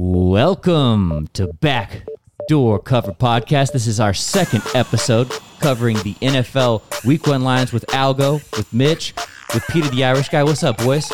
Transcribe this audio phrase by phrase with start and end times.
[0.00, 2.06] Welcome to Back
[2.46, 3.72] Door Cover Podcast.
[3.72, 5.28] This is our second episode
[5.58, 9.12] covering the NFL Week One lines with Algo, with Mitch,
[9.52, 10.44] with Peter the Irish guy.
[10.44, 11.10] What's up, boys?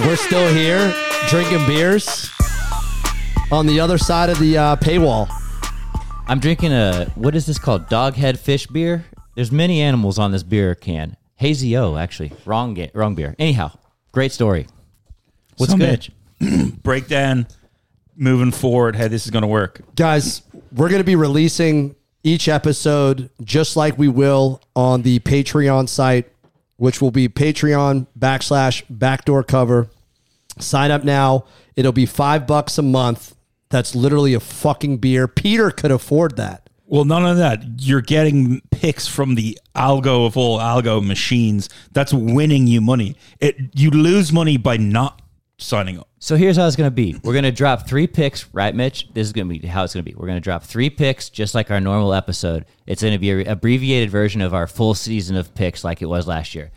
[0.00, 0.92] We're still here
[1.30, 2.30] drinking beers
[3.50, 5.26] on the other side of the uh, paywall.
[6.28, 7.86] I'm drinking a what is this called?
[7.88, 9.06] Doghead fish beer.
[9.34, 11.16] There's many animals on this beer can.
[11.36, 13.34] Hazy O, actually, wrong ga- wrong beer.
[13.38, 13.72] Anyhow,
[14.12, 14.66] great story.
[15.56, 16.12] What's So, good?
[16.38, 17.46] Mitch, breakdown
[18.16, 19.80] moving forward how this is going to work.
[19.96, 21.94] Guys, we're going to be releasing
[22.24, 26.30] each episode just like we will on the Patreon site,
[26.76, 29.88] which will be Patreon backslash backdoor cover.
[30.58, 31.44] Sign up now.
[31.76, 33.34] It'll be five bucks a month.
[33.70, 35.26] That's literally a fucking beer.
[35.26, 36.68] Peter could afford that.
[36.86, 37.80] Well, none of that.
[37.80, 41.70] You're getting picks from the algo of all algo machines.
[41.92, 43.16] That's winning you money.
[43.40, 45.22] It you lose money by not
[45.62, 46.08] signing up.
[46.18, 47.18] So here's how it's going to be.
[47.24, 49.08] We're going to drop three picks, right, Mitch?
[49.12, 50.14] This is going to be how it's going to be.
[50.16, 52.66] We're going to drop three picks, just like our normal episode.
[52.86, 56.06] It's going to be an abbreviated version of our full season of picks, like it
[56.06, 56.70] was last year.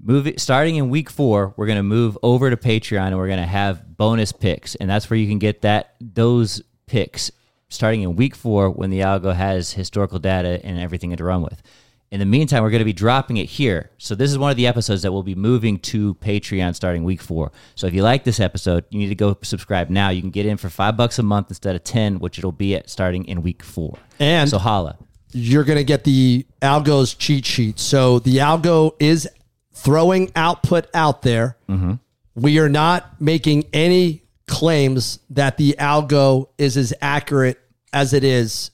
[0.00, 3.40] Move starting in week four, we're going to move over to Patreon, and we're going
[3.40, 7.32] to have bonus picks, and that's where you can get that those picks
[7.68, 11.62] starting in week four when the algo has historical data and everything to run with.
[12.10, 13.90] In the meantime, we're going to be dropping it here.
[13.98, 17.20] So this is one of the episodes that we'll be moving to Patreon starting week
[17.20, 17.52] four.
[17.74, 20.08] So if you like this episode, you need to go subscribe now.
[20.08, 22.74] You can get in for five bucks a month instead of ten, which it'll be
[22.74, 23.98] at starting in week four.
[24.18, 24.96] And- so holla.
[25.32, 27.78] you're going to get the algo's cheat sheet.
[27.78, 29.28] So the algo is
[29.74, 31.58] throwing output out there.
[31.68, 31.94] Mm-hmm.
[32.34, 37.58] We are not making any claims that the algo is as accurate
[37.92, 38.70] as it is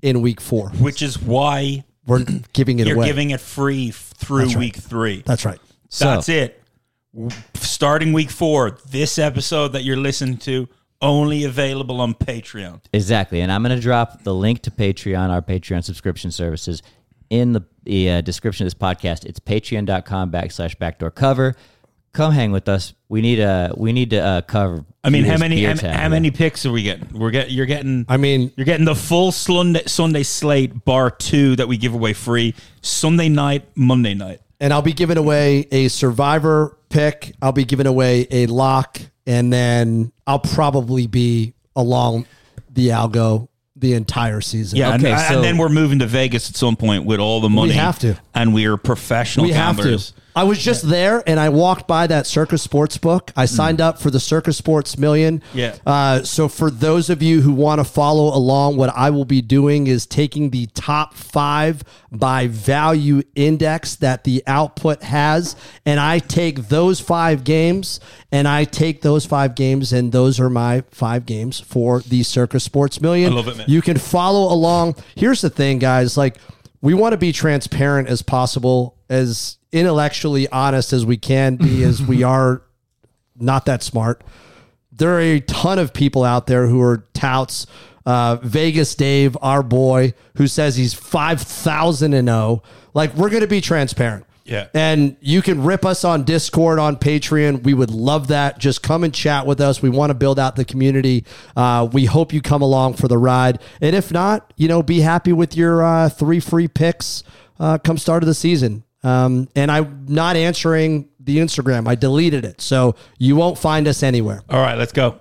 [0.00, 0.70] in week four.
[0.70, 3.06] Which is why We're giving it you're away.
[3.06, 4.60] giving it free through That's right.
[4.60, 5.22] week three.
[5.24, 5.58] That's right.
[5.88, 6.62] So- That's it.
[7.54, 10.68] Starting week four, this episode that you're listening to
[11.02, 12.80] only available on Patreon.
[12.92, 13.40] Exactly.
[13.40, 16.82] And I'm going to drop the link to Patreon, our Patreon subscription services,
[17.30, 19.24] in the, the uh, description of this podcast.
[19.24, 21.54] It's patreon.com backslash backdoor cover.
[22.12, 22.92] Come hang with us.
[23.08, 24.84] We need a we need to uh, cover.
[25.04, 27.08] I mean, how many how, how many picks are we getting?
[27.16, 28.04] We're getting you're getting.
[28.08, 32.12] I mean, You're getting the full Sunday, Sunday slate bar two that we give away
[32.12, 34.40] free Sunday night, Monday night.
[34.60, 37.32] and I'll be giving away a survivor pick.
[37.40, 42.26] I'll be giving away a lock, and then I'll probably be along
[42.72, 44.78] the algo the entire season.
[44.78, 47.40] Yeah, Okay, and, so- and then we're moving to Vegas at some point with all
[47.40, 47.68] the money.
[47.70, 48.18] We have to.
[48.34, 49.98] and we're professional We have to.
[50.34, 53.32] I was just there and I walked by that Circa Sports book.
[53.36, 55.42] I signed up for the Circa Sports Million.
[55.54, 55.76] Yeah.
[55.84, 59.42] Uh, so for those of you who want to follow along, what I will be
[59.42, 61.82] doing is taking the top five
[62.12, 68.00] by value index that the output has, and I take those five games
[68.32, 72.60] and I take those five games, and those are my five games for the Circa
[72.60, 73.32] Sports Million.
[73.32, 73.66] I love it, man.
[73.68, 74.96] You can follow along.
[75.16, 76.16] Here's the thing, guys.
[76.16, 76.36] Like,
[76.80, 82.02] we want to be transparent as possible, as intellectually honest as we can be, as
[82.02, 82.62] we are
[83.36, 84.22] not that smart.
[84.92, 87.66] There are a ton of people out there who are touts.
[88.06, 92.62] Uh, Vegas Dave, our boy, who says he's 5,000 and 0.
[92.94, 94.26] Like, we're going to be transparent.
[94.50, 94.66] Yeah.
[94.74, 97.62] And you can rip us on Discord, on Patreon.
[97.62, 98.58] We would love that.
[98.58, 99.80] Just come and chat with us.
[99.80, 101.24] We want to build out the community.
[101.54, 103.60] Uh, we hope you come along for the ride.
[103.80, 107.22] And if not, you know, be happy with your uh, three free picks
[107.60, 108.82] uh, come start of the season.
[109.02, 111.88] Um, and I'm not answering the Instagram.
[111.88, 112.60] I deleted it.
[112.60, 114.42] So you won't find us anywhere.
[114.48, 115.18] All right, let's go.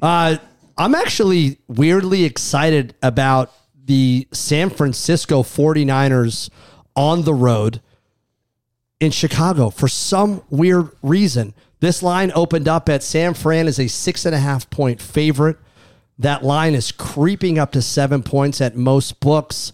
[0.00, 0.36] Uh,
[0.76, 3.52] I'm actually weirdly excited about
[3.84, 6.50] the San Francisco 49ers
[6.94, 7.80] on the road
[9.00, 11.54] in Chicago for some weird reason.
[11.80, 15.56] This line opened up at San Fran as a six and a half point favorite.
[16.18, 19.72] That line is creeping up to seven points at most books.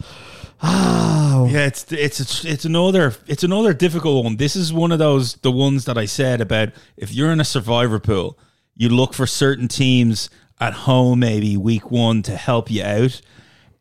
[0.64, 4.36] Yeah, it's it's it's another it's another difficult one.
[4.36, 7.44] This is one of those the ones that I said about if you're in a
[7.44, 8.38] survivor pool,
[8.74, 10.30] you look for certain teams
[10.60, 13.20] at home maybe week 1 to help you out.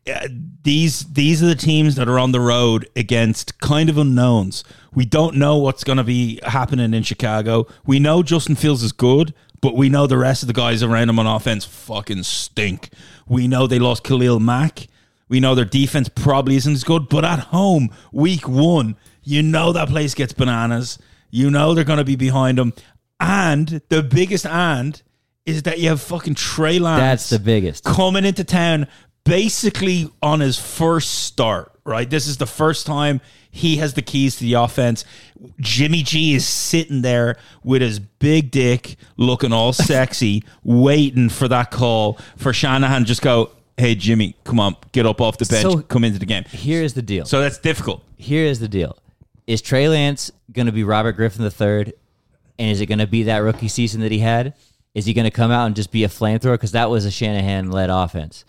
[0.06, 0.28] Uh,
[0.62, 4.62] these these are the teams that are on the road against kind of unknowns.
[4.92, 7.66] We don't know what's going to be happening in Chicago.
[7.86, 9.32] We know Justin Fields is good,
[9.62, 12.90] but we know the rest of the guys around him on offense fucking stink.
[13.26, 14.88] We know they lost Khalil Mack.
[15.28, 19.72] We know their defense probably isn't as good, but at home, week one, you know
[19.72, 20.98] that place gets bananas.
[21.30, 22.74] You know they're going to be behind them.
[23.20, 25.00] And the biggest and
[25.46, 27.84] is that you have fucking Trey Lance That's the biggest.
[27.84, 28.86] coming into town
[29.24, 32.08] basically on his first start, right?
[32.08, 35.04] This is the first time he has the keys to the offense.
[35.60, 41.70] Jimmy G is sitting there with his big dick looking all sexy, waiting for that
[41.70, 45.62] call for Shanahan to just go, Hey Jimmy, come on, get up off the bench,
[45.62, 46.44] So- come into the game.
[46.48, 47.24] Here's the deal.
[47.26, 48.02] So that's difficult.
[48.16, 48.96] here is the deal:
[49.46, 51.92] Is Trey Lance going to be Robert Griffin III,
[52.58, 54.54] and is it going to be that rookie season that he had?
[54.94, 57.10] Is he going to come out and just be a flamethrower because that was a
[57.10, 58.44] Shanahan-led offense,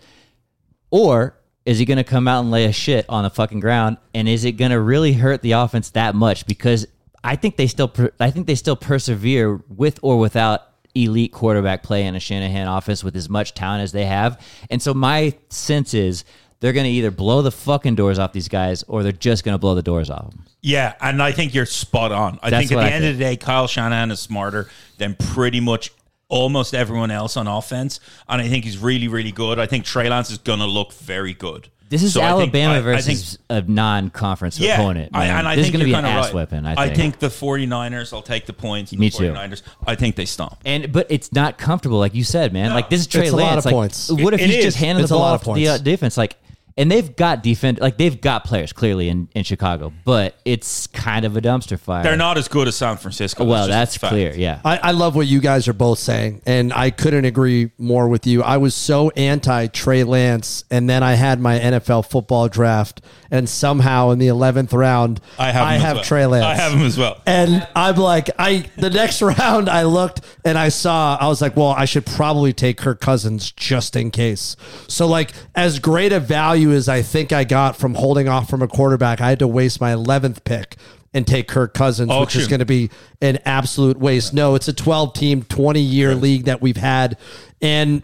[0.90, 3.96] or is he going to come out and lay a shit on the fucking ground?
[4.14, 6.46] And is it going to really hurt the offense that much?
[6.46, 6.86] Because
[7.24, 10.62] I think they still, per- I think they still persevere with or without
[11.04, 14.40] elite quarterback play in a Shanahan offense with as much talent as they have.
[14.70, 16.24] And so my sense is
[16.60, 19.54] they're going to either blow the fucking doors off these guys or they're just going
[19.54, 20.44] to blow the doors off them.
[20.62, 22.38] Yeah, and I think you're spot on.
[22.42, 23.12] I That's think at the I end think.
[23.12, 25.92] of the day, Kyle Shanahan is smarter than pretty much
[26.28, 29.60] almost everyone else on offense, and I think he's really, really good.
[29.60, 31.68] I think Trey Lance is going to look very good.
[31.88, 35.10] This is So I think- Alabama I- I versus a non-conference yeah, opponent.
[35.14, 35.38] I, man.
[35.38, 36.34] and I this is going to be an kinda ass right.
[36.34, 36.66] whipping.
[36.66, 36.96] I think.
[36.96, 38.92] think the 49ers, I'll take the points.
[38.92, 39.24] Me the too.
[39.32, 40.56] 49ers, I think they stomp.
[40.64, 42.72] And but it's not comfortable, like you said, man.
[42.74, 43.58] Like this is Trey It's a lot Lance.
[43.60, 44.10] of like, points.
[44.10, 44.64] What if It he's is.
[44.64, 46.16] just handing It's the a ball lot off of to the uh, defense?
[46.16, 46.36] Like,
[46.76, 47.80] and they've got defense.
[47.80, 52.02] Like they've got players clearly in, in Chicago, but it's kind of a dumpster fire.
[52.02, 53.44] They're not as good as San Francisco.
[53.44, 54.34] Well, just that's clear.
[54.34, 54.60] Yeah.
[54.64, 58.26] I, I love what you guys are both saying, and I couldn't agree more with
[58.26, 58.42] you.
[58.42, 63.00] I was so anti Trey Lance, and then I had my NFL football draft,
[63.30, 66.04] and somehow in the eleventh round, I have, him as have well.
[66.04, 66.44] Trey Lance.
[66.44, 67.22] I have him as well.
[67.26, 71.56] And I'm like, I the next round I looked and I saw I was like,
[71.56, 74.56] well, I should probably take Kirk Cousins just in case.
[74.88, 78.62] So like as great a value as I think I got from holding off from
[78.62, 80.76] a quarterback, I had to waste my 11th pick
[81.14, 82.90] and take Kirk Cousins, oh, which is going to be
[83.22, 84.34] an absolute waste.
[84.34, 87.16] No, it's a 12 team, 20 year league that we've had
[87.60, 88.02] and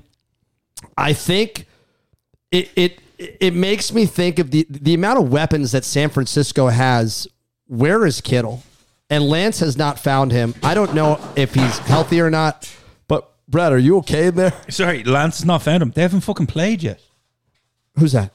[0.97, 1.67] I think
[2.51, 6.69] it it it makes me think of the the amount of weapons that San Francisco
[6.69, 7.27] has.
[7.67, 8.63] Where is Kittle?
[9.09, 10.55] And Lance has not found him.
[10.63, 12.75] I don't know if he's healthy or not.
[13.09, 14.53] But Brad, are you okay there?
[14.69, 15.91] Sorry, Lance has not found him.
[15.91, 17.01] They haven't fucking played yet.
[17.99, 18.33] Who's that?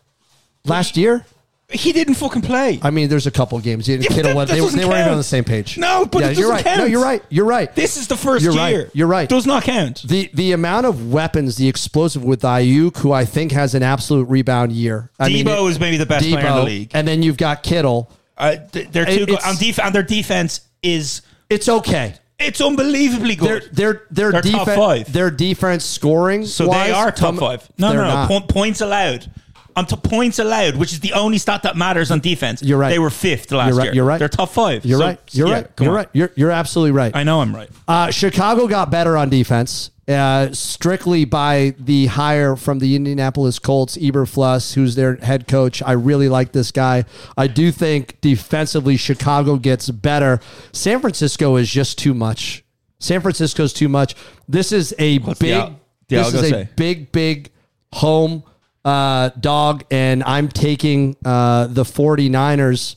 [0.67, 1.25] Last year?
[1.69, 2.79] He didn't fucking play.
[2.81, 3.89] I mean, there's a couple games.
[3.89, 5.11] Yeah, but Kittle, that- went- that they, doesn't they weren't even count.
[5.11, 5.77] on the same page.
[5.77, 6.77] No, but yeah, it you're doesn't right.
[6.77, 6.89] No, count.
[6.91, 7.23] you're right.
[7.29, 7.75] You're right.
[7.75, 8.83] This is the 1st You're year.
[8.83, 8.89] right.
[8.93, 9.27] You're right.
[9.27, 10.03] Does not count.
[10.07, 14.29] the the amount of weapons, the explosive with Aiyuk, who I think has an absolute
[14.29, 15.11] rebound year.
[15.19, 16.91] I mean, Debo is maybe the best player in the league.
[16.93, 18.09] and then you've got Kittle.
[18.37, 19.29] Uh, th- they're too It- good.
[19.31, 22.13] it's- On def- and their defense is It's okay.
[22.39, 23.69] it's unbelievably Their good.
[23.73, 25.11] their their They're top defense five.
[25.11, 26.45] their defense scoring.
[26.45, 27.67] so wise, they are top come- five.
[27.77, 28.13] No, they're no, no.
[28.13, 28.27] not.
[28.29, 29.29] Po- points allowed.
[29.77, 32.61] On to points allowed, which is the only stat that matters on defense.
[32.63, 32.89] You're right.
[32.89, 33.83] They were fifth last You're right.
[33.85, 33.93] year.
[33.93, 34.17] You're right.
[34.17, 34.83] They're top five.
[34.83, 35.19] You're So, right.
[35.31, 35.67] You're yeah, right.
[35.79, 35.95] You're on.
[35.95, 36.09] right.
[36.13, 37.15] You're you're absolutely right.
[37.15, 37.69] I know I'm right.
[37.87, 43.95] Uh, Chicago got better on defense, uh, strictly by the hire from the Indianapolis Colts,
[43.97, 45.83] Eberflus, who's their head coach.
[45.83, 47.05] I really like this guy.
[47.37, 50.39] I do think defensively, Chicago gets better.
[50.71, 52.63] San Francisco is just too much.
[52.99, 54.15] San Francisco's too much.
[54.49, 55.51] This is a the big.
[55.53, 56.69] Al- the this is a say?
[56.75, 57.51] big, big
[57.93, 58.41] home
[58.87, 62.95] uh, dog, and I'm taking uh, the 49ers.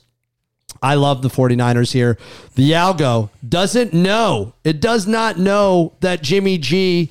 [0.82, 2.16] I love the 49ers here.
[2.54, 4.54] The Algo doesn't know.
[4.64, 7.10] It does not know that Jimmy G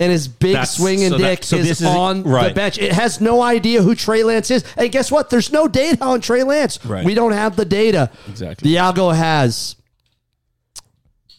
[0.00, 2.78] and his big That's- swinging so that- dick so is, is- on the bench.
[2.78, 4.64] It has no idea who Trey Lance is.
[4.76, 5.30] And guess what?
[5.30, 6.84] There's no data on Trey Lance.
[6.84, 7.04] Right.
[7.04, 8.10] We don't have the data.
[8.28, 8.70] Exactly.
[8.70, 9.76] The Algo has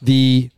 [0.02, 0.50] the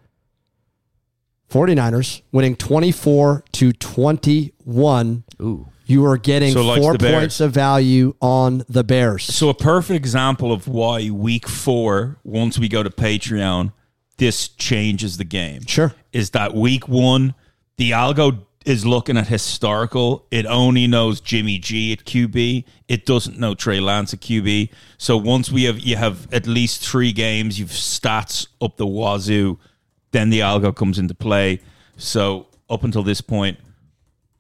[1.50, 5.24] 49ers winning 24 to 21.
[5.42, 5.68] Ooh.
[5.94, 9.24] You are getting So four points of value on the Bears.
[9.24, 13.72] So a perfect example of why week four, once we go to Patreon,
[14.18, 15.66] this changes the game.
[15.68, 15.94] Sure.
[16.12, 17.36] Is that week one,
[17.78, 20.26] the algo is looking at historical.
[20.32, 22.64] It only knows Jimmy G at QB.
[22.88, 24.70] It doesn't know Trey Lance at QB.
[24.98, 29.60] So once we have you have at least three games, you've stats up the wazoo,
[30.12, 31.60] then the algo comes into play.
[31.98, 33.60] So up until this point,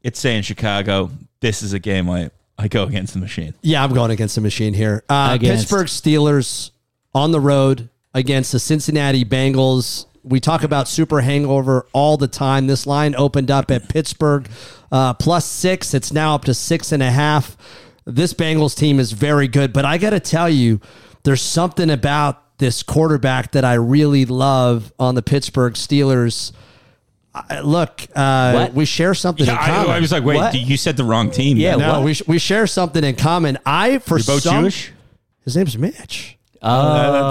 [0.02, 1.12] it's saying Chicago,
[1.44, 3.54] this is a game I, I go against the machine.
[3.62, 5.04] Yeah, I'm going against the machine here.
[5.10, 5.64] Uh, Against.
[5.66, 6.72] Pittsburgh Steelers
[7.14, 10.06] on the road against the Cincinnati Bengals.
[10.24, 12.68] We talk about super hangover all the time.
[12.68, 14.48] This line opened up at Pittsburgh
[14.90, 15.94] uh, plus six.
[15.94, 17.58] It's now up to six and a half.
[18.06, 20.80] This Bengals team is very good, but I got to tell you,
[21.24, 26.54] there's something about this quarterback that I really love on the Pittsburgh Steelers.
[27.36, 29.92] I, look, uh, we share something Yeah, in I, common.
[29.92, 30.54] I was like, wait, What?
[30.54, 31.58] you said the wrong team.
[31.58, 31.80] Yeah, man.
[31.80, 32.04] no, what?
[32.04, 33.58] we, we share something in common.
[33.66, 34.92] I for You're both some, Jewish?
[35.44, 36.38] His name's Mitch.
[36.62, 36.68] Oh,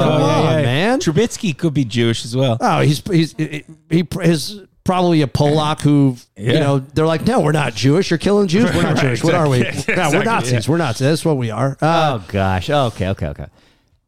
[0.03, 0.99] Come on, man.
[1.01, 2.59] Trubisky could be Jewish as well.
[2.61, 7.41] Oh, he's he's he, he his probably a Polak who, you know, they're like, no,
[7.41, 8.11] we're not Jewish.
[8.11, 8.65] You're killing Jews.
[8.75, 9.25] We're not Right, Jewish.
[9.25, 9.61] What are we?
[9.63, 9.95] exactly.
[9.95, 10.53] No, we're Exactly, Nazis.
[10.67, 10.71] yeah.
[10.73, 11.07] We're Nazis.
[11.07, 11.79] That's what we are.
[11.81, 12.69] Uh, Oh gosh.
[12.69, 13.09] Okay.
[13.09, 13.27] Okay.
[13.29, 13.47] Okay.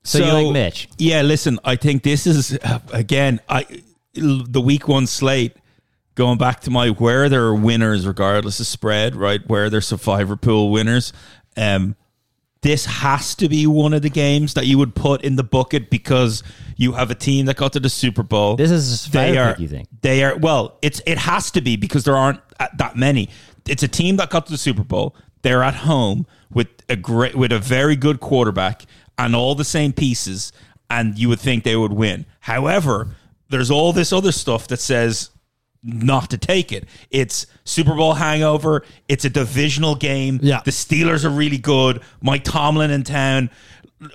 [0.02, 0.88] So, you like Mitch?
[0.98, 3.64] Yeah, listen, I think this is uh, again, I
[4.14, 5.56] the week one slate.
[6.14, 9.46] Going back to my where there are winners regardless of spread, right?
[9.48, 11.12] Where they're survivor pool winners.
[11.56, 11.96] Um,
[12.64, 15.90] this has to be one of the games that you would put in the bucket
[15.90, 16.42] because
[16.76, 18.56] you have a team that got to the Super Bowl.
[18.56, 19.52] This is a they are.
[19.52, 19.88] pick, you think?
[20.00, 20.36] They are.
[20.36, 22.40] Well, it's it has to be because there aren't
[22.78, 23.28] that many.
[23.68, 25.14] It's a team that got to the Super Bowl.
[25.42, 28.86] They're at home with a great, with a very good quarterback
[29.18, 30.50] and all the same pieces,
[30.88, 32.24] and you would think they would win.
[32.40, 33.14] However,
[33.50, 35.28] there's all this other stuff that says
[35.84, 36.88] not to take it.
[37.10, 38.84] It's Super Bowl hangover.
[39.08, 40.40] It's a divisional game.
[40.42, 40.62] Yeah.
[40.64, 42.00] the Steelers are really good.
[42.22, 43.50] Mike Tomlin in town.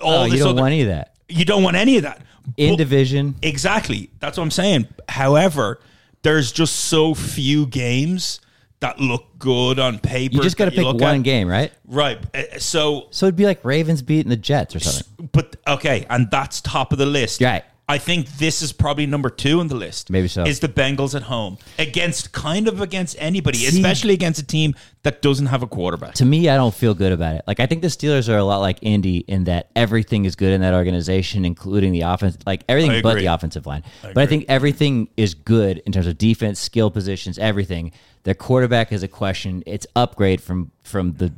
[0.02, 2.20] All Oh, you don't other, want any of that you don't want any of that.
[2.56, 3.36] in But- division.
[3.40, 4.10] Exactly.
[4.18, 4.88] That's what I'm saying.
[5.08, 5.78] However,
[6.22, 8.40] there's just so few games
[8.80, 10.34] that look good on paper.
[10.36, 11.22] You just got to pick one at.
[11.22, 11.70] game, right?
[11.86, 12.18] Right.
[12.34, 15.28] Uh, So, So it'd be like Ravens beating the Jets or something.
[15.32, 17.40] but okay, and that's top of the list.
[17.40, 17.62] Right.
[17.90, 20.10] I think this is probably number two on the list.
[20.10, 20.44] Maybe so.
[20.44, 24.76] Is the Bengals at home against kind of against anybody, See- especially against a team
[25.02, 26.14] that doesn't have a quarterback.
[26.14, 27.42] To me, I don't feel good about it.
[27.48, 30.52] Like I think the Steelers are a lot like Indy in that everything is good
[30.52, 33.82] in that organization, including the offense, like everything but the offensive line.
[34.02, 37.90] but I think everything is good in terms of defense, skill positions, everything.
[38.22, 39.64] Their quarterback is a question.
[39.66, 41.32] It's upgrade from from the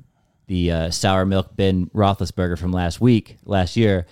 [0.49, 4.07] the uh, sour milk Ben Roethlisberger from last week, last year.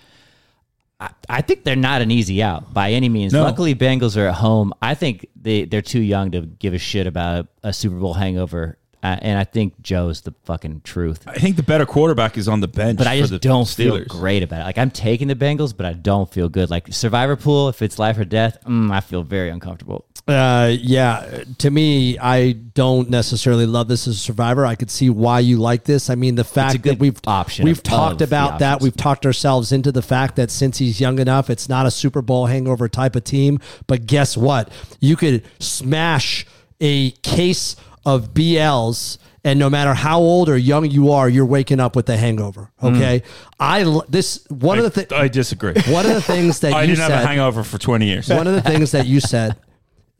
[1.00, 3.32] I, I think they're not an easy out by any means.
[3.32, 3.42] No.
[3.42, 4.72] Luckily, Bengals are at home.
[4.82, 8.76] I think they they're too young to give a shit about a Super Bowl hangover.
[9.02, 11.26] Uh, and I think Joe's the fucking truth.
[11.26, 12.98] I think the better quarterback is on the bench.
[12.98, 14.10] But I for just the don't Steelers.
[14.10, 14.64] feel great about it.
[14.64, 16.68] Like I'm taking the Bengals, but I don't feel good.
[16.68, 20.04] Like Survivor Pool, if it's life or death, mm, I feel very uncomfortable.
[20.28, 24.64] Uh, yeah, to me, I don't necessarily love this as a survivor.
[24.64, 26.08] I could see why you like this.
[26.08, 29.90] I mean, the fact that we've option we've talked about that, we've talked ourselves into
[29.90, 33.24] the fact that since he's young enough, it's not a Super Bowl hangover type of
[33.24, 33.58] team.
[33.86, 34.70] But guess what?
[35.00, 36.46] You could smash
[36.80, 37.74] a case
[38.06, 39.18] of BLs.
[39.42, 42.70] And no matter how old or young you are, you're waking up with a hangover.
[42.82, 43.22] Okay,
[43.58, 45.10] I l- this one of the things.
[45.12, 45.72] I disagree.
[45.88, 47.10] One of the things that I you didn't said.
[47.10, 48.28] have a hangover for 20 years.
[48.28, 49.56] One of the things that you said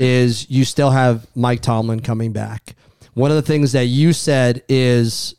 [0.01, 2.75] is you still have Mike Tomlin coming back.
[3.15, 5.37] One of the things that you said is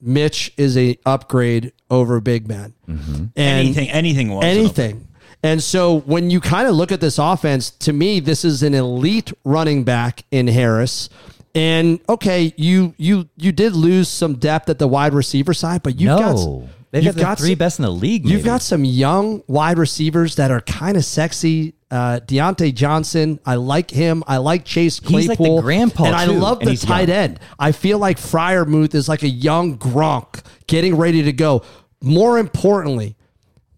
[0.00, 2.74] Mitch is a upgrade over Big Man.
[2.86, 3.24] Mm-hmm.
[3.34, 5.08] And anything, anything was anything.
[5.42, 8.74] And so when you kind of look at this offense, to me, this is an
[8.74, 11.08] elite running back in Harris.
[11.54, 16.00] And okay, you you you did lose some depth at the wide receiver side, but
[16.00, 18.26] you've no, got they've you've got the three some- best in the league.
[18.28, 21.74] You've got some young wide receivers that are kind of sexy.
[21.90, 24.24] Uh, Diontae Johnson, I like him.
[24.26, 25.18] I like Chase Claypool.
[25.20, 27.16] He's like the grandpa, and I too, love and the tight young.
[27.16, 27.40] end.
[27.58, 31.62] I feel like Freiermuth is like a young Gronk getting ready to go.
[32.02, 33.16] More importantly,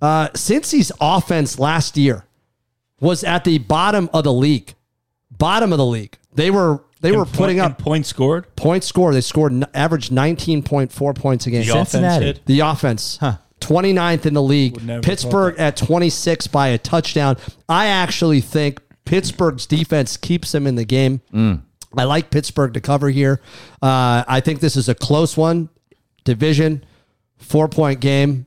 [0.01, 2.25] uh, Cincy's offense last year
[3.01, 4.75] was at the bottom of the league.
[5.31, 6.17] Bottom of the league.
[6.35, 8.57] They were they were putting point- up in points scored.
[8.57, 9.15] points scored.
[9.15, 11.65] They scored n- average nineteen point four points a game.
[11.65, 12.25] The offense Cincinnati.
[12.25, 12.41] did.
[12.47, 13.19] The offense.
[13.61, 15.03] 29th in the league.
[15.03, 17.37] Pittsburgh at 26 by a touchdown.
[17.69, 21.21] I actually think Pittsburgh's defense keeps them in the game.
[21.97, 23.41] I like Pittsburgh to cover here.
[23.83, 25.71] Uh, I think this is a close one.
[26.25, 26.85] Division,
[27.39, 28.47] four point game.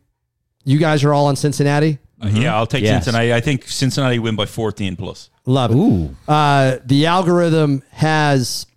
[0.63, 1.98] You guys are all on Cincinnati.
[2.22, 3.06] Uh, yeah, I'll take Yes.
[3.06, 3.34] Cincinnati.
[3.34, 5.29] I think Cincinnati win by 14 plus.
[5.50, 5.77] Love it.
[5.77, 6.15] Ooh.
[6.27, 8.68] Uh, the algorithm has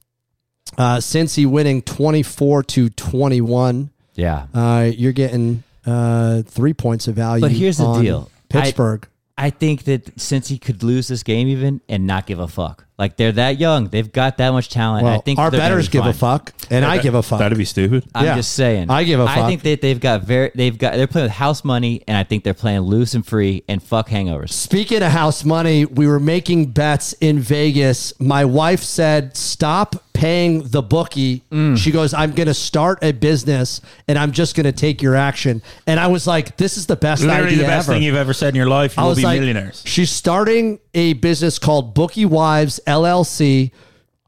[0.79, 3.91] uh, Cincy winning 24 to 21.
[4.15, 4.47] Yeah.
[4.55, 7.43] Uh, you're getting uh, three points of value.
[7.43, 8.31] But here's the deal.
[8.49, 9.05] Pittsburgh.
[9.05, 9.12] I
[9.51, 13.17] think that since he could lose this game even and not give a fuck, like
[13.17, 15.05] they're that young, they've got that much talent.
[15.05, 17.39] well, I think our betters be give a fuck, and I give a fuck.
[17.41, 18.05] That'd be stupid.
[18.15, 18.37] I'm Yeah.
[18.37, 18.91] just saying.
[18.91, 19.45] I give a I fuck.
[19.45, 22.23] I think that they've got very, they've got, they're playing with house money, and I
[22.25, 24.51] think they're playing loose and free and fuck hangovers.
[24.51, 28.13] Speaking of house money, we were making bets in Vegas.
[28.21, 31.77] My wife said, "Stop paying the bookie." Mm.
[31.77, 35.17] She goes, "I'm going to start a business, and I'm just going to take your
[35.17, 38.03] action." And I was like, "This is the best Literally idea the best ever." thing
[38.03, 38.97] you've ever said in your life.
[38.97, 39.83] You I will was be like, millionaires.
[39.85, 43.73] she's starting a business called Bookie Wives LLC.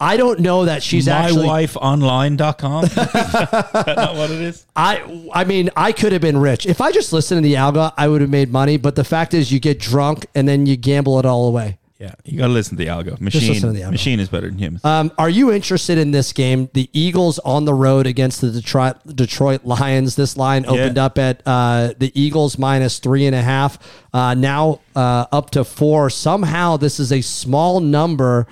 [0.00, 1.46] I don't know that she's actually.
[1.46, 2.84] MyWifeOnline.com.
[2.84, 4.66] is that not what it is?
[4.74, 7.92] I I mean, I could have been rich if I just listened to the Algo.
[7.96, 8.76] I would have made money.
[8.76, 11.78] But the fact is, you get drunk and then you gamble it all away.
[11.98, 13.20] Yeah, you got to listen to the algo.
[13.20, 13.92] Machine, listen to the algo.
[13.92, 14.84] machine is better than humans.
[14.84, 16.68] Um, are you interested in this game?
[16.74, 20.16] The Eagles on the road against the Detroit Detroit Lions.
[20.16, 23.78] This line opened up at uh, the Eagles minus three and a half.
[24.12, 26.10] Uh, now uh, up to four.
[26.10, 28.48] Somehow this is a small number.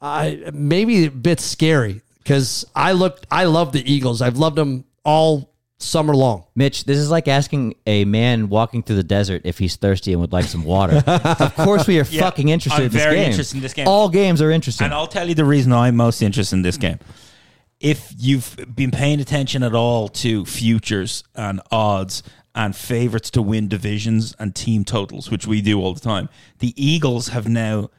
[0.00, 3.26] I maybe a bit scary because I looked.
[3.30, 4.20] I love the Eagles.
[4.20, 5.51] I've loved them all
[5.82, 6.44] summer long.
[6.54, 10.20] Mitch, this is like asking a man walking through the desert if he's thirsty and
[10.20, 11.02] would like some water.
[11.06, 13.30] of course, we are Yeah, fucking interested I'm in this very game.
[13.30, 13.88] interested in this game.
[13.88, 14.84] All games are interesting.
[14.86, 16.98] And I'll tell you the reason I'm most interested in this game.
[17.80, 22.22] If you've been paying attention at all to futures and odds
[22.54, 26.28] and favorites to win divisions and team totals, which we do all the time,
[26.60, 27.90] the Eagles have now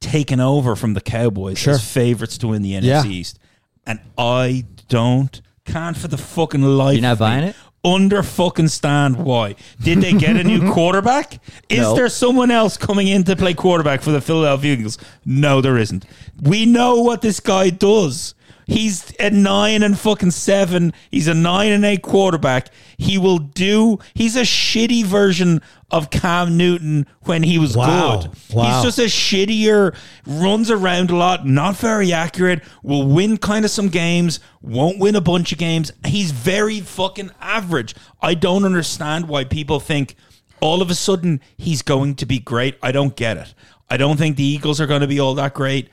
[0.00, 1.74] taken over from the Cowboys Sure.
[1.74, 3.04] as favorites to win the NFC Yeah.
[3.04, 3.38] East.
[3.86, 6.94] And I don't, can't for the fucking life.
[6.94, 7.56] You're not buying it?
[7.84, 9.56] Under fucking stand why?
[9.82, 11.40] Did they get a new quarterback?
[11.68, 11.94] Is No.
[11.96, 14.98] there someone else coming in to play quarterback for the Philadelphia Eagles?
[15.24, 16.04] No, there isn't.
[16.40, 18.34] We know what this guy does.
[18.66, 20.92] He's a nine and fucking seven.
[21.10, 22.68] He's a nine and eight quarterback.
[22.96, 23.98] He will do.
[24.14, 28.22] He's a shitty version of Cam Newton when he was Wow.
[28.22, 28.30] good.
[28.54, 28.64] Wow.
[28.64, 29.94] He's just a shittier.
[30.26, 31.46] Runs around a lot.
[31.46, 32.62] Not very accurate.
[32.82, 34.40] Will win kind of some games.
[34.62, 35.92] Won't win a bunch of games.
[36.06, 37.94] He's very fucking average.
[38.22, 40.14] I don't understand why people think
[40.60, 42.76] all of a sudden he's going to be great.
[42.82, 43.54] I don't get it.
[43.90, 45.88] I don't think the Eagles are going to be all that great.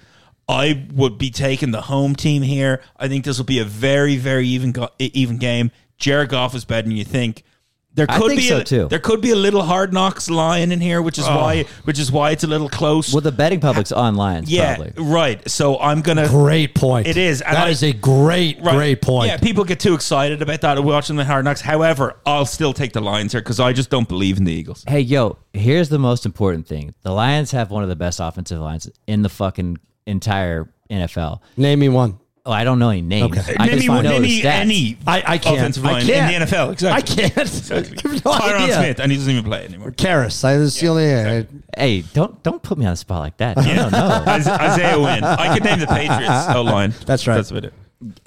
[0.50, 2.82] I would be taking the home team here.
[2.98, 5.72] I think this will be a very, very even go- even game.
[5.98, 7.44] Jared Goff is better than you think.
[7.94, 8.88] There I could think be so, a, too.
[8.88, 11.72] There could be a little hard knocks lion in here, which is why oh.
[11.84, 13.12] which is why it's a little close.
[13.12, 15.04] well, the betting public's on lines, yeah, probably.
[15.04, 15.50] right.
[15.50, 17.08] So I'm gonna Great point.
[17.08, 18.76] It is, and That I- is a great, Right.
[18.76, 19.28] great point.
[19.30, 21.62] Yeah, people get too excited about that watching the hard knocks.
[21.62, 24.86] However, I'll still take the Lions here because I just don't believe in the Eagles.
[24.88, 26.94] Hey, yo, here's the most important thing.
[27.02, 29.78] The Lions have one of the best offensive lines in the fucking
[30.10, 31.40] entire NFL.
[31.58, 32.20] Name me one.
[32.46, 33.38] Oh, I don't know any names.
[33.38, 33.56] Okay.
[33.60, 34.46] I name just me, know name the me stats.
[34.46, 35.58] any I, I can't.
[35.58, 36.34] offensive I line can't.
[36.34, 36.72] in the NFL.
[36.72, 36.90] Exactly.
[37.24, 37.38] I can't.
[37.38, 37.98] Exactly.
[38.06, 38.76] I have no Tyron idea.
[38.76, 39.92] Smith, and he doesn't even play anymore.
[39.92, 40.44] Karras.
[40.44, 41.48] I was the only.
[41.78, 43.58] Hey, don't don't put me on the spot like that.
[43.58, 44.34] I don't know.
[44.36, 45.24] Is- Isaiah Wynn.
[45.24, 46.94] I could name the Patriots O line.
[47.06, 47.36] That's right.
[47.36, 47.74] That's about it.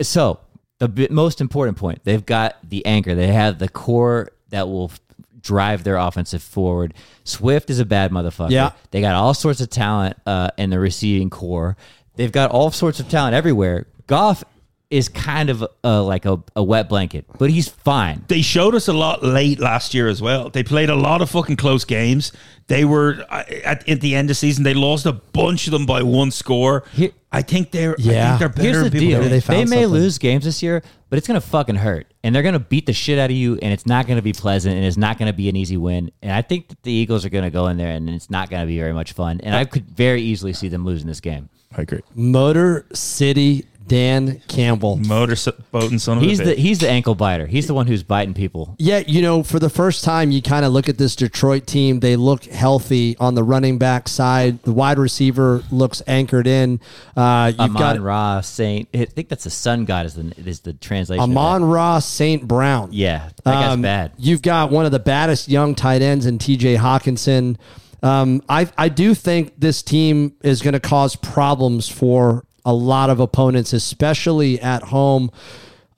[0.07, 0.39] So
[0.79, 3.15] the bi- most important point, they've got the anchor.
[3.15, 5.01] They have the core that will f-
[5.43, 6.95] drive their offensive forward.
[7.25, 8.51] Swift is a bad motherfucker.
[8.51, 8.73] Yeah.
[8.91, 11.77] they got all sorts of talent uh, in the receiving core.
[12.17, 13.87] They've got all sorts of talent everywhere.
[14.07, 14.45] Goff
[14.93, 18.25] is kind of uh, like a, a wet blanket, but he's fine.
[18.29, 20.51] They showed us a lot late last year as well.
[20.51, 22.31] They played a lot of fucking close games.
[22.67, 24.65] They were uh, at, at the end of the season.
[24.65, 26.85] They lost a bunch of them by one score.
[26.93, 27.97] Here- I think they're.
[27.99, 28.27] Yeah.
[28.27, 28.81] I think they're better.
[28.81, 29.87] Here's the people deal: they they, may something.
[29.87, 33.19] lose games this year, but it's gonna fucking hurt, and they're gonna beat the shit
[33.19, 35.57] out of you, and it's not gonna be pleasant, and it's not gonna be an
[35.57, 36.13] easy win.
[36.21, 38.67] And I think that the Eagles are gonna go in there, and it's not gonna
[38.67, 39.41] be very much fun.
[39.43, 41.49] And I could very easily see them losing this game.
[41.75, 42.03] I agree.
[42.15, 44.97] Motor City Dan Campbell.
[44.97, 46.57] Motor s- boating son of He's a the bitch.
[46.57, 47.47] he's the ankle biter.
[47.47, 48.75] He's the one who's biting people.
[48.79, 52.01] Yeah, you know, for the first time, you kind of look at this Detroit team.
[52.01, 54.63] They look healthy on the running back side.
[54.63, 56.81] The wide receiver looks anchored in.
[57.17, 58.89] Uh, you've Amon got Ra Saint.
[58.95, 61.23] I think that's the sun god is the is the translation.
[61.23, 61.29] of.
[61.31, 62.49] Amon Ross St.
[62.49, 62.89] Brown.
[62.93, 64.13] Yeah, that guy's Um, bad.
[64.17, 67.57] You've got one of the baddest young tight ends in TJ Hockenson.
[68.03, 73.11] Um, I I do think this team is going to cause problems for a lot
[73.11, 75.31] of opponents, especially at home.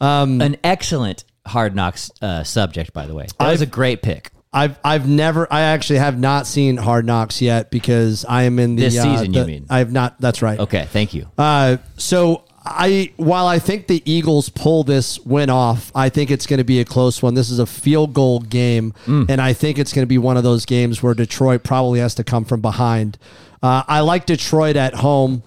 [0.00, 3.26] An excellent hard knocks uh, subject, by the way.
[3.38, 4.30] That was a great pick.
[4.52, 8.76] I've I've never I actually have not seen Hard Knocks yet because I am in
[8.76, 9.66] the This uh, season, you mean?
[9.68, 10.20] I have not.
[10.20, 10.60] That's right.
[10.60, 11.26] Okay, thank you.
[11.36, 16.46] Uh, so I while I think the Eagles pull this win off, I think it's
[16.46, 17.34] going to be a close one.
[17.34, 19.28] This is a field goal game, Mm.
[19.28, 22.14] and I think it's going to be one of those games where Detroit probably has
[22.14, 23.18] to come from behind.
[23.60, 25.42] Uh, I like Detroit at home,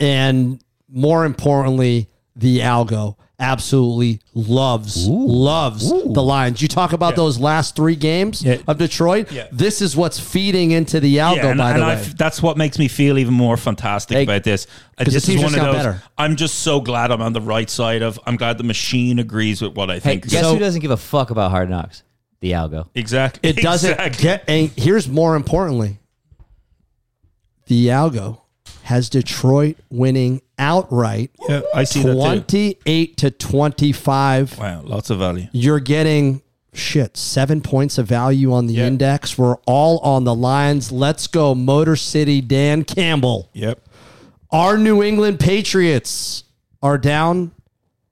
[0.00, 6.62] and more importantly, the Algo absolutely loves loves the Lions.
[6.62, 8.58] You talk about those last three games Yeah.
[8.68, 9.32] of Detroit.
[9.32, 9.48] Yeah.
[9.50, 11.36] This is what's feeding into the Algo.
[11.36, 14.16] Yeah, and, by and the way, I've- that's what makes me feel even more fantastic
[14.16, 14.66] Hey, about this.
[14.96, 15.74] Uh, 'cause the This is one just of those.
[15.74, 16.02] better.
[16.16, 18.20] I'm just so glad I'm on the right side of.
[18.24, 20.28] I'm glad the machine agrees with what I Hey, think.
[20.28, 22.04] guess So- who doesn't give a fuck about hard knocks?
[22.40, 22.86] The Algo.
[22.94, 23.50] exactly.
[23.50, 24.22] It doesn't Exactly.
[24.22, 24.44] get.
[24.46, 25.98] And here's more importantly,
[27.66, 28.38] the Algo
[28.84, 32.14] has Detroit winning outright, Yeah, I see that too.
[32.20, 34.58] twenty-eight to twenty-five.
[34.58, 35.48] Wow, lots of value.
[35.52, 36.42] You're getting
[36.72, 38.86] shit seven points of value on the Yeah.
[38.86, 39.38] index.
[39.38, 40.90] We're all on the lines.
[40.92, 42.40] Let's go, Motor City.
[42.40, 43.48] Dan Campbell.
[43.52, 43.80] Yep.
[44.50, 46.44] Our New England Patriots
[46.82, 47.52] are down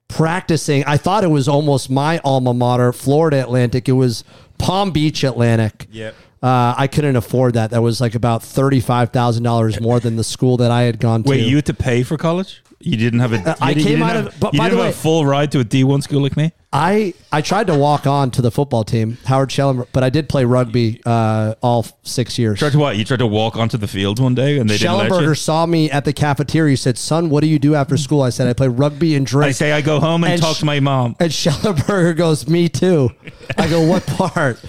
[0.07, 0.83] practicing.
[0.85, 3.87] I thought it was almost my alma mater, Florida Atlantic.
[3.89, 4.23] It was
[4.57, 5.87] Palm Beach Atlantic.
[5.91, 6.15] Yep.
[6.43, 7.71] Uh, I couldn't afford that.
[7.71, 11.23] That was like about thirty-five thousand dollars more than the school that I had gone
[11.23, 11.29] to.
[11.29, 12.61] Wait, you had to pay for college?
[12.85, 13.55] You didn't have a.
[13.61, 15.01] I you came didn't out have, of- but you by didn't the have a way-
[15.01, 16.51] full ride to a D one school like me.
[16.75, 20.27] I I tried to walk on to the football team, Howard Schnellenberger, but I did
[20.27, 22.57] play rugby uh, all six years.
[22.59, 22.97] Tried to what?
[22.97, 25.11] You tried to walk onto the field one day and they didn't let you.
[25.11, 26.71] Schnellenberger saw me at the cafeteria.
[26.71, 29.25] He said, "Son, what do you do after school?" I said, "I play rugby and
[29.25, 31.15] drink." I say I go home and, And talk sh- to my mom.
[31.19, 33.11] And Schnellenberger goes, "Me too."
[33.57, 34.59] I go, "What part?"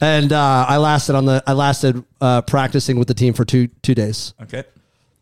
[0.00, 3.68] And uh, I lasted on the I lasted uh, practicing with the team for two
[3.82, 4.34] two days.
[4.42, 4.64] Okay.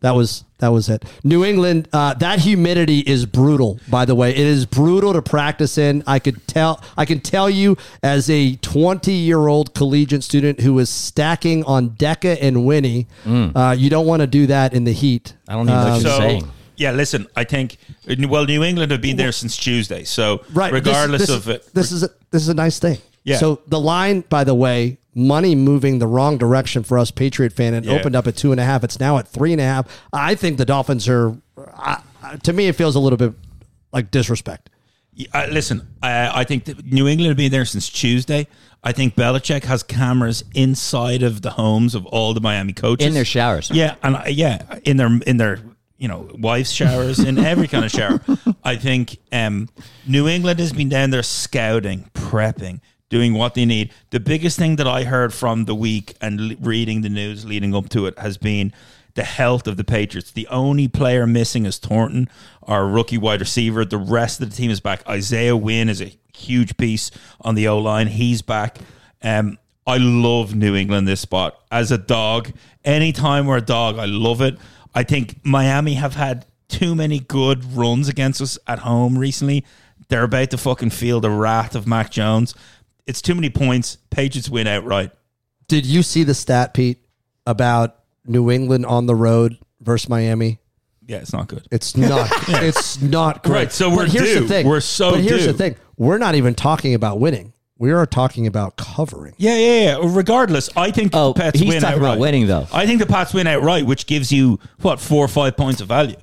[0.01, 1.05] That was that was it.
[1.23, 3.79] New England, uh, that humidity is brutal.
[3.87, 6.03] By the way, it is brutal to practice in.
[6.07, 6.83] I could tell.
[6.97, 11.91] I can tell you as a 20 year old collegiate student who is stacking on
[11.91, 15.33] Deca and Winnie, uh, you don't want to do that in the heat.
[15.47, 16.51] I don't even know what you're So saying.
[16.77, 17.27] yeah, listen.
[17.35, 17.77] I think
[18.27, 20.03] well, New England have been there since Tuesday.
[20.03, 20.73] So Right.
[20.73, 22.97] regardless this, of it, this is a, this is a nice thing.
[23.23, 23.37] Yeah.
[23.37, 27.73] So the line, by the way, money moving the wrong direction for us Patriot fan.
[27.73, 27.93] It Yeah.
[27.93, 28.83] opened up at two and a half.
[28.83, 29.87] It's now at three and a half.
[30.13, 31.35] I think the Dolphins are.
[31.57, 33.33] I, I- to me, it feels a little bit
[33.91, 34.69] like disrespect.
[35.33, 38.47] Uh, listen, I, I think New England have been there since Tuesday.
[38.83, 43.13] I think Belichick has cameras inside of the homes of all the Miami coaches In
[43.13, 43.69] their showers.
[43.71, 45.59] Yeah, and I- yeah, in their in their
[45.97, 48.21] you know wives' showers, in every kind of shower.
[48.63, 49.67] I think um,
[50.07, 52.79] New England has been down there scouting, prepping,
[53.11, 53.93] doing what they need.
[54.09, 57.89] The biggest thing that I heard from the week and reading the news leading up
[57.89, 58.73] to it has been
[59.13, 60.31] the health of the Patriots.
[60.31, 62.29] The only player missing is Thornton,
[62.63, 63.83] our rookie wide receiver.
[63.83, 65.07] The rest of the team is back.
[65.07, 68.07] Isaiah Wynn is a huge piece on the O line.
[68.07, 68.77] He's back.
[69.21, 72.53] Um, I love New England this spot as a dog.
[72.85, 74.57] Anytime we're a dog, I love it.
[74.95, 79.65] I think Miami have had too many good runs against us at home recently.
[80.07, 82.55] They're about to fucking feel the wrath of Mac Jones.
[83.07, 83.97] It's too many points.
[84.09, 85.11] Patriots win outright.
[85.67, 86.99] Did you see the stat, Pete,
[87.47, 90.59] about New England on the road versus Miami?
[91.07, 91.67] Yeah, it's not good.
[91.71, 92.29] It's not.
[92.63, 93.53] It's not great.
[93.55, 94.39] Right, so we're but here's due.
[94.41, 94.67] the thing.
[94.67, 95.51] We're so But here's due.
[95.51, 95.75] the thing.
[95.97, 97.53] We're not even talking about winning.
[97.77, 99.33] We are talking about covering.
[99.37, 99.99] Yeah, yeah, yeah.
[100.03, 102.67] Regardless, I think Oh, the Pets he's win talking about winning, though.
[102.71, 105.87] I think the Pats win outright, which gives you what four or five points of
[105.87, 106.15] value.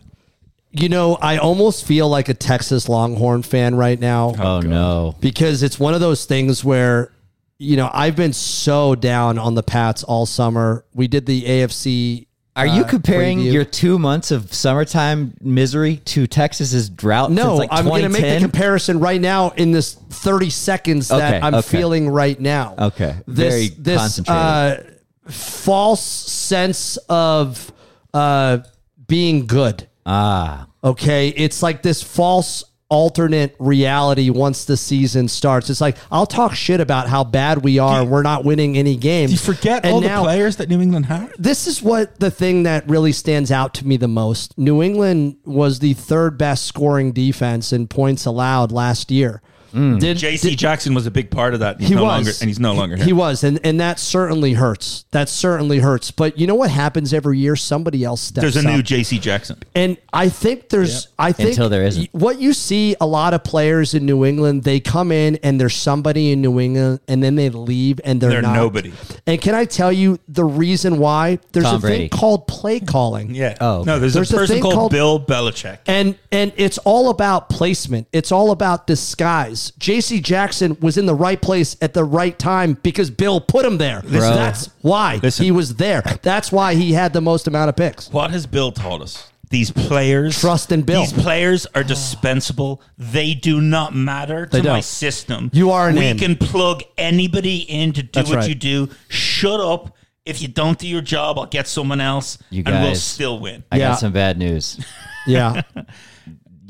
[0.71, 4.35] You know, I almost feel like a Texas Longhorn fan right now.
[4.39, 5.17] Oh, no.
[5.21, 7.13] because it's one of those things where
[7.59, 10.85] you know I've been so down on the Pats all summer.
[10.95, 12.27] We did the AFC.
[12.55, 13.53] Are you uh, comparing preview.
[13.53, 17.31] your two months of summertime misery to Texas's drought?
[17.31, 21.09] No, since like I'm going to make the comparison right now in this 30 seconds
[21.09, 21.69] that Okay, I'm okay.
[21.79, 22.75] feeling right now.
[22.79, 24.97] Okay, this, very this, concentrated.
[25.27, 27.73] Uh, false sense of
[28.13, 28.59] uh,
[29.07, 29.89] being good.
[30.09, 35.69] Ah, Okay, it's like this false alternate reality once the season starts.
[35.69, 39.31] It's like I'll talk shit about how bad we are we're not winning any games.
[39.31, 41.31] Do you forget And all now- the players that New England had?
[41.39, 44.57] this is what the thing that really stands out to me the most.
[44.57, 49.43] New England was the third best scoring defense in points allowed last year.
[49.73, 50.01] Mm.
[50.01, 50.51] Did, J.C.
[50.51, 51.79] did- Jackson was a big part of that.
[51.81, 53.07] He's he no was, longer, and he's no longer He, here.
[53.07, 55.05] he was, and and that certainly hurts.
[55.11, 56.11] That certainly hurts.
[56.11, 57.57] But you know what happens every year?
[57.57, 58.75] Somebody else steps There's a up.
[58.77, 59.19] new J.C.
[59.19, 59.59] Jackson.
[59.75, 62.09] And I think there's, I think Until there isn't.
[62.13, 65.75] What you see a lot of players in New England, they come in and there's
[65.77, 68.55] somebody in New England, and then they leave and they're, They're not.
[68.57, 68.93] nobody.
[69.27, 71.39] And can I tell you the reason why?
[71.53, 71.99] There's Tom a Brady.
[72.09, 73.35] thing called play calling.
[73.35, 73.57] Yeah.
[73.61, 73.99] Oh, no.
[73.99, 75.79] There's, There's a a person thing called, called- Bill Belichick.
[75.87, 78.09] And and it's all about placement.
[78.13, 79.58] It's all about disguise.
[79.79, 80.21] J.C.
[80.21, 84.01] Jackson was in the right place at the right time because Bill put him there.
[84.05, 85.45] That's why Listen.
[85.45, 86.03] he was there.
[86.23, 88.11] That's why he had the most amount of picks.
[88.11, 89.31] What has Bill taught us?
[89.51, 91.01] These players Trust in Bill.
[91.01, 92.83] These players are dispensable.
[92.99, 94.85] They do not matter to They my don't.
[94.85, 95.51] system.
[95.55, 96.19] You are an We in.
[96.19, 98.49] can plug anybody in to do That's what right.
[98.49, 98.91] you do.
[99.09, 99.95] Shut up.
[100.27, 103.39] If you don't do your job, I'll get someone else, You and we'll guys- still
[103.39, 103.65] win.
[103.73, 103.89] I Yeah.
[103.89, 104.79] got some bad news.
[105.27, 105.63] Yeah.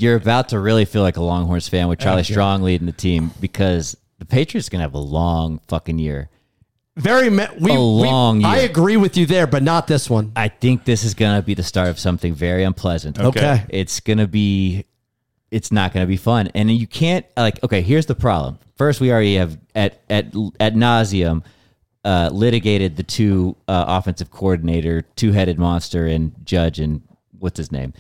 [0.01, 3.33] You're about to really feel like a Longhorns fan with Charlie Strong leading the team
[3.41, 6.29] because the Patriots are going to have a long fucking year.
[6.97, 10.33] Very me- we, A we- long I agree with you there, but not this one.
[10.37, 13.19] I think this is going to be the start of something very unpleasant.
[13.19, 13.65] Okay.
[13.69, 14.85] It's going to be
[15.51, 16.49] it's not going to be fun.
[16.55, 18.59] And you can't like okay, here's the problem.
[18.77, 20.27] First, we already have at at
[20.61, 21.43] at nauseum
[22.05, 27.03] uh, litigated the two uh, offensive coordinator, two-headed monster and judge and
[27.39, 27.93] what's his name.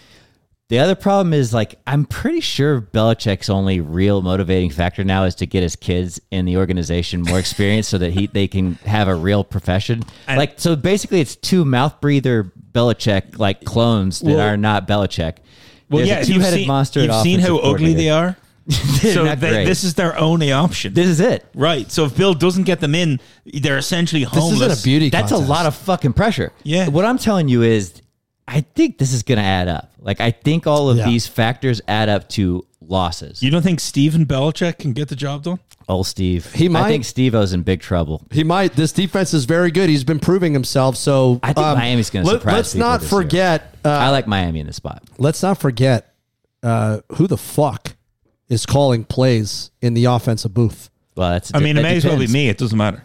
[0.68, 5.34] The other problem is like I'm pretty sure Belichick's only real motivating factor now is
[5.36, 9.08] to get his kids in the organization more experience so that he they can have
[9.08, 10.02] a real profession.
[10.28, 15.36] like so basically it's two mouth breather Belichick like clones that Well- are not Belichick.
[15.90, 17.00] Well, There's yeah, a you've two-headed seen, monster.
[17.02, 18.36] You've seen how ugly they are.
[18.68, 20.92] so they, this is their only option.
[20.92, 21.46] This is it.
[21.54, 21.90] right.
[21.90, 24.60] So if Bill doesn't get them in, they're essentially This homeless.
[24.60, 25.48] isn't a beauty That's contest.
[25.48, 26.52] a lot of fucking pressure.
[26.62, 26.88] Yeah.
[26.88, 28.02] What I'm telling you is
[28.48, 29.92] I think this is going to add up.
[30.00, 31.04] Like I think all of Yeah.
[31.06, 33.42] these factors add up to losses.
[33.42, 35.58] You don't think Steven Belichick can get the job done?
[35.90, 36.52] Oh, Steve.
[36.52, 36.84] He might.
[36.84, 38.22] I think Steve-O's in big trouble.
[38.30, 38.74] He might.
[38.74, 39.88] This defense is very good.
[39.88, 40.96] He's been proving himself.
[40.96, 43.20] So um, I think Miami's gonna surprise Let's not this year.
[43.22, 43.74] forget.
[43.84, 45.02] Uh, I like Miami in the spot.
[45.18, 46.12] let's not forget
[46.62, 47.96] uh, who the fuck
[48.48, 50.90] is calling plays in the offensive booth.
[51.16, 51.54] Well, that's.
[51.54, 52.48] I mean, it may as well be me.
[52.48, 53.02] It doesn't matter.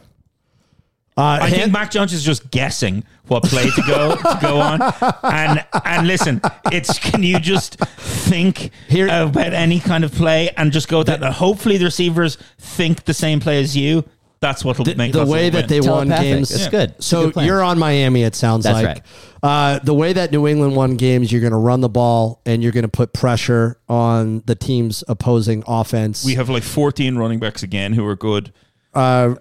[1.15, 4.59] Uh, I Han- think Mac Jones is just guessing what play to go to go
[4.59, 4.81] on,
[5.23, 10.71] and and listen, it's can you just think Here- about any kind of play and
[10.71, 11.21] just go that.
[11.23, 14.03] And hopefully, the receivers think the same play as you.
[14.39, 15.53] That's what will the, make the us way win.
[15.53, 16.51] that they won games.
[16.51, 16.89] It's good.
[16.97, 18.23] It's So good you're on Miami.
[18.23, 19.01] It sounds That's like right.
[19.41, 21.31] uh, the way that New England won games.
[21.31, 25.01] You're going to run the ball and you're going to put pressure on the team's
[25.07, 26.25] opposing offense.
[26.25, 28.51] we have like 14 running backs again who are good.
[28.93, 29.37] uh, R-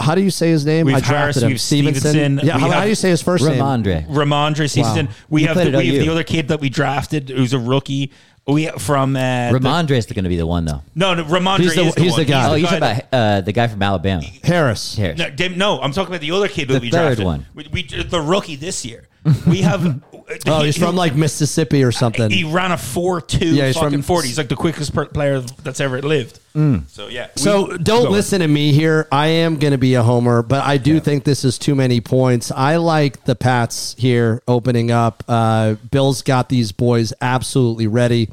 [0.00, 0.86] how do you say his name?
[0.86, 1.48] We've I drafted Harris, him.
[1.48, 2.56] we've Stevenson, Yeah.
[2.56, 3.58] we How, how do you say his first name?
[3.60, 4.06] Rhamondre.
[4.08, 5.06] Rhamondre Stevenson.
[5.06, 5.12] Wow.
[5.28, 8.12] We He have the, we have the other kid that we drafted who's a rookie.
[8.48, 9.18] We from uh,
[9.50, 10.80] Rhamondre is going to be the one though.
[10.94, 12.20] no, no, Rhamondre He's the- is the he's one.
[12.20, 12.48] the guy.
[12.48, 14.22] Oh, you talking about uh, the guy from Alabama?
[14.44, 14.96] Harris.
[14.96, 15.18] Harris.
[15.18, 17.24] No, Dave- no, I'm talking about the other kid that The we third drafted.
[17.24, 17.46] one.
[17.54, 19.08] We, we the rookie this year.
[19.48, 20.02] We have.
[20.44, 22.30] Oh, he's from like Mississippi or something.
[22.30, 24.26] He ran a four two Yeah, he's fucking from- forty.
[24.26, 26.40] He's like the quickest per- player that's ever lived.
[26.88, 27.28] So yeah.
[27.36, 29.06] we- So don't listen to me here.
[29.12, 32.00] I am going to be a homer, but I do think this is too many
[32.00, 32.50] points.
[32.50, 35.22] I like the Pats here opening up.
[35.28, 38.30] Uh, Bill's got these boys absolutely ready.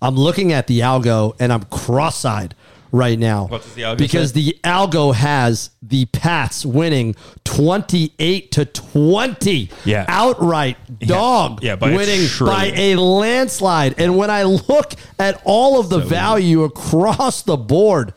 [0.00, 2.54] I'm looking at the algo and I'm cross-eyed
[2.92, 3.46] right now.
[3.46, 4.40] The because say?
[4.40, 10.04] the algo has the Pats winning 28 to 20 Yeah.
[10.08, 13.94] outright dog Yeah, a winning by a landslide.
[13.98, 18.14] And when I look at all of the value across the board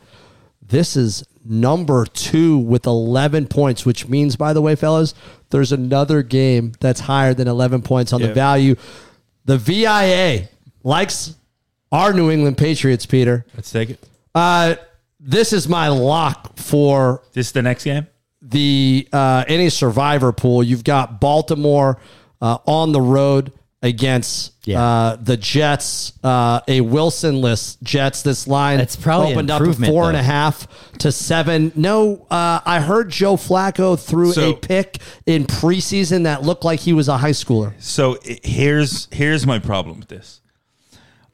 [0.66, 5.12] this is number 2 with 11 points which means by the way fellas
[5.50, 8.74] there's another game that's higher than 11 points on the value.
[9.44, 10.48] The VIA
[10.82, 11.36] likes
[11.92, 13.46] our New England Patriots Peter.
[13.54, 14.00] Let's take it.
[14.34, 14.74] Uh,
[15.20, 18.06] this is my lock for This is the next game.
[18.42, 20.62] the uh, any survivor pool.
[20.62, 21.98] You've got Baltimore
[22.42, 24.82] uh, on the road against Yeah.
[24.82, 28.22] uh, the Jets, uh, a Wilson-less Jets.
[28.22, 30.24] This line That's probably an opened up to improvement, four and a though.
[30.24, 30.66] half
[31.00, 31.70] to seven.
[31.74, 36.80] No, uh, I heard Joe Flacco threw So- a pick in preseason that looked like
[36.80, 37.74] he was a high schooler.
[37.78, 40.40] So i- here's here's my problem with this.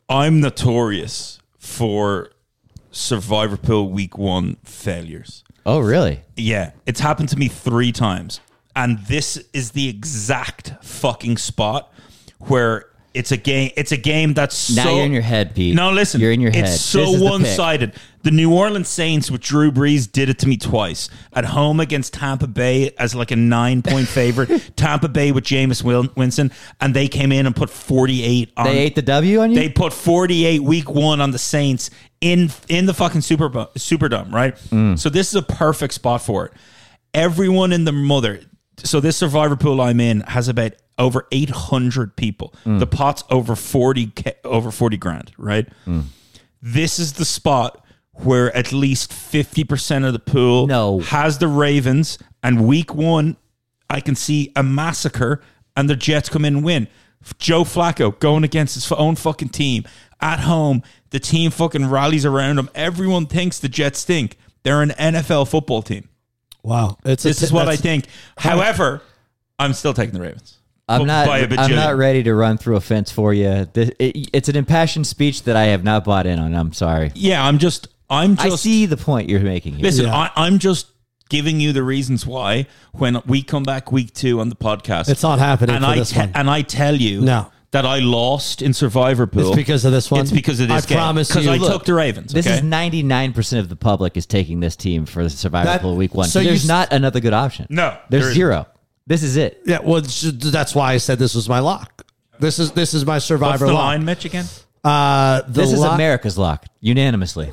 [0.09, 2.31] I'm notorious for
[2.91, 5.45] Survivor Pool Week One failures.
[5.65, 6.23] Oh, really?
[6.37, 8.41] Yeah, it's happened to me three times,
[8.75, 11.93] and this is the exact fucking spot
[12.39, 13.73] where it's a game.
[13.77, 15.75] It's a game that's Now so, you're in your head, Pete.
[15.75, 16.65] No, listen, You're in your head.
[16.65, 17.31] It's so is the pick.
[17.31, 17.93] one sided.
[18.23, 21.09] The New Orleans Saints with Drew Brees did it to me twice.
[21.33, 24.77] At home against Tampa Bay as like a nine point favorite.
[24.77, 25.83] Tampa Bay with Jameis
[26.17, 28.67] Winston, and they came in and put forty eight on.
[28.67, 29.57] They ate the W on you.
[29.57, 34.55] They put 48 week one on the Saints in in the fucking Super Superdome, right?
[34.71, 34.99] Mm.
[34.99, 36.53] So this is a perfect spot for it.
[37.15, 38.41] Everyone in the mother.
[38.83, 42.55] So this survivor pool I'm in has about over 800 people.
[42.65, 42.79] Mm.
[42.79, 44.13] The pot's over 40
[44.45, 45.67] over 40 grand, right?
[45.87, 46.05] Mm.
[46.63, 51.01] This is the spot where at least 50% of the pool No.
[51.01, 53.37] has the Ravens and week 1
[53.89, 55.41] I can see a massacre
[55.77, 56.87] and the Jets come in and win.
[57.39, 59.85] Joe Flacco going against his own fucking team
[60.21, 60.83] at home.
[61.11, 62.69] The team fucking rallies around him.
[62.75, 64.37] Everyone thinks the Jets stink.
[64.63, 66.09] They're an NFL football team.
[66.63, 68.05] Wow, it's This t- is what I think.
[68.39, 69.03] However,
[69.59, 70.59] I'm still taking the Ravens.
[70.91, 71.29] I'm not.
[71.29, 73.67] I'm not ready to run through a fence for you.
[73.75, 76.55] It's an impassioned speech that I have not bought in on.
[76.55, 77.13] I'm sorry.
[77.15, 77.89] Yeah, I'm just.
[78.09, 78.47] I'm just.
[78.47, 79.75] I see the point you're making.
[79.75, 79.85] Here.
[79.85, 80.31] Listen, yeah.
[80.37, 80.89] I, am just
[81.29, 85.09] giving you the reasons why when we come back week two on the podcast.
[85.09, 85.77] It's not happening.
[85.77, 87.51] And I te- and I tell you no.
[87.73, 89.47] That I lost in Survivor Pool.
[89.47, 90.23] It's because of this one.
[90.23, 90.99] It's because of this I game.
[90.99, 92.33] promise Because I took the Ravens.
[92.33, 92.43] Okay?
[92.43, 95.67] This is ninety nine percent of the public is taking this team for the Survivor
[95.67, 96.27] that, Pool Week One.
[96.27, 97.69] So there's not another good option.
[97.71, 98.67] No, there's there 0
[99.11, 99.61] this is it.
[99.67, 102.07] Yeah, well, that's why I said this was my lock.
[102.39, 103.83] This is this is my What's survivor the lock.
[103.83, 104.25] line, Mitch?
[104.25, 104.45] Again?
[104.85, 107.51] Uh, the This is lock- America's lock unanimously.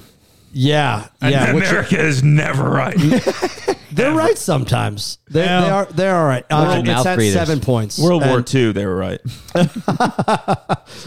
[0.54, 1.54] Yeah, yeah.
[1.54, 2.96] which- America is never right.
[3.92, 5.18] they're right sometimes.
[5.32, 5.62] They, Yeah.
[5.62, 5.86] they are.
[5.88, 6.46] They're all right.
[6.48, 7.34] Uh, World it's mouth at breathers.
[7.34, 7.98] seven points.
[7.98, 9.20] World War And, II, they were right.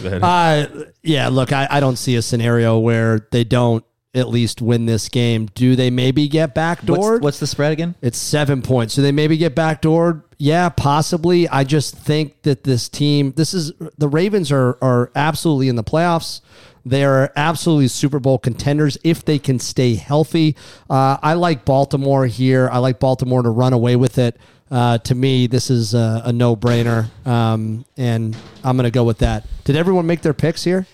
[0.03, 0.65] Uh,
[1.03, 1.29] yeah.
[1.29, 5.47] Look, I, I don't see a scenario where they don't at least win this game.
[5.53, 6.97] Do they maybe get backdoored?
[6.97, 7.95] What's, what's the spread again?
[8.01, 8.95] It's seven points.
[8.95, 10.23] Do they maybe get backdoored?
[10.37, 11.47] Yeah, possibly.
[11.47, 15.83] I just think that this team, this is the Ravens are are absolutely in the
[15.83, 16.41] playoffs.
[16.83, 20.55] They are absolutely Super Bowl contenders if they can stay healthy.
[20.89, 22.69] Uh, I like Baltimore here.
[22.71, 24.35] I like Baltimore to run away with it.
[24.71, 29.03] Uh, to me, this is a, a no brainer, um, and I'm going to go
[29.03, 29.45] with that.
[29.65, 30.87] Did everyone make their picks here?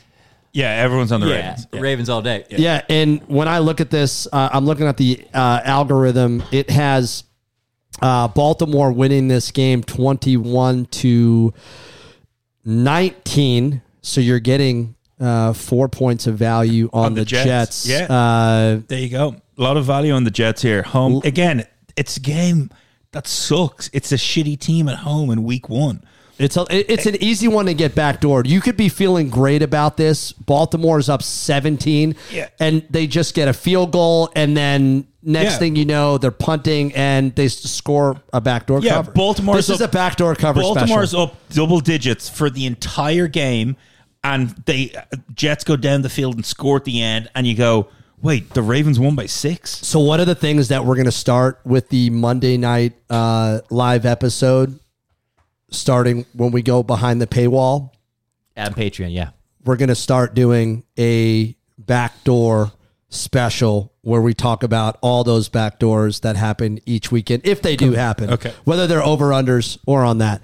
[0.53, 1.67] Yeah, everyone's on the Yeah, Ravens.
[1.73, 1.79] Yeah.
[1.81, 2.45] Ravens all day.
[2.49, 6.43] Yeah, and when I look at this, uh, I'm looking at the uh, algorithm.
[6.51, 7.23] It has
[8.01, 11.53] uh, Baltimore winning this game 21 to
[12.65, 13.81] 19.
[14.01, 17.85] So you're getting uh, four points of value on, On the the, Jets.
[17.85, 17.87] Jets.
[17.87, 18.05] Yeah.
[18.13, 19.35] Uh, There you go.
[19.57, 20.83] A lot of value on the Jets here.
[20.83, 21.65] Home again.
[21.95, 22.69] It's a game
[23.11, 23.89] that sucks.
[23.91, 26.03] It's a shitty team at home in week one.
[26.39, 28.47] It's a, it's an easy one to get backdoored.
[28.47, 30.31] You could be feeling great about this.
[30.33, 32.49] Baltimore is up 17, Yeah.
[32.59, 35.57] and they just get a field goal, and then next Yeah.
[35.59, 39.11] thing you know, they're punting and they score a backdoor Yeah, cover.
[39.11, 40.61] Baltimore's This is up- a backdoor cover.
[40.61, 41.23] Baltimore's special.
[41.25, 43.75] up double digits for the entire game,
[44.23, 44.93] and they
[45.33, 47.87] Jets go down the field and score at the end, and you go,
[48.21, 49.79] wait, the Ravens won by six.
[49.85, 53.59] So what are the things that we're going to start with the Monday night uh,
[53.69, 54.79] live episode,
[55.69, 57.91] starting when we go behind the paywall,
[58.55, 59.31] Add Patreon, yeah.
[59.65, 62.71] we're going to start doing a backdoor
[63.09, 67.93] special where we talk about all those backdoors that happen each weekend, if they do
[67.93, 68.31] happen.
[68.31, 68.53] Okay.
[68.63, 70.41] Whether they're over unders or on that.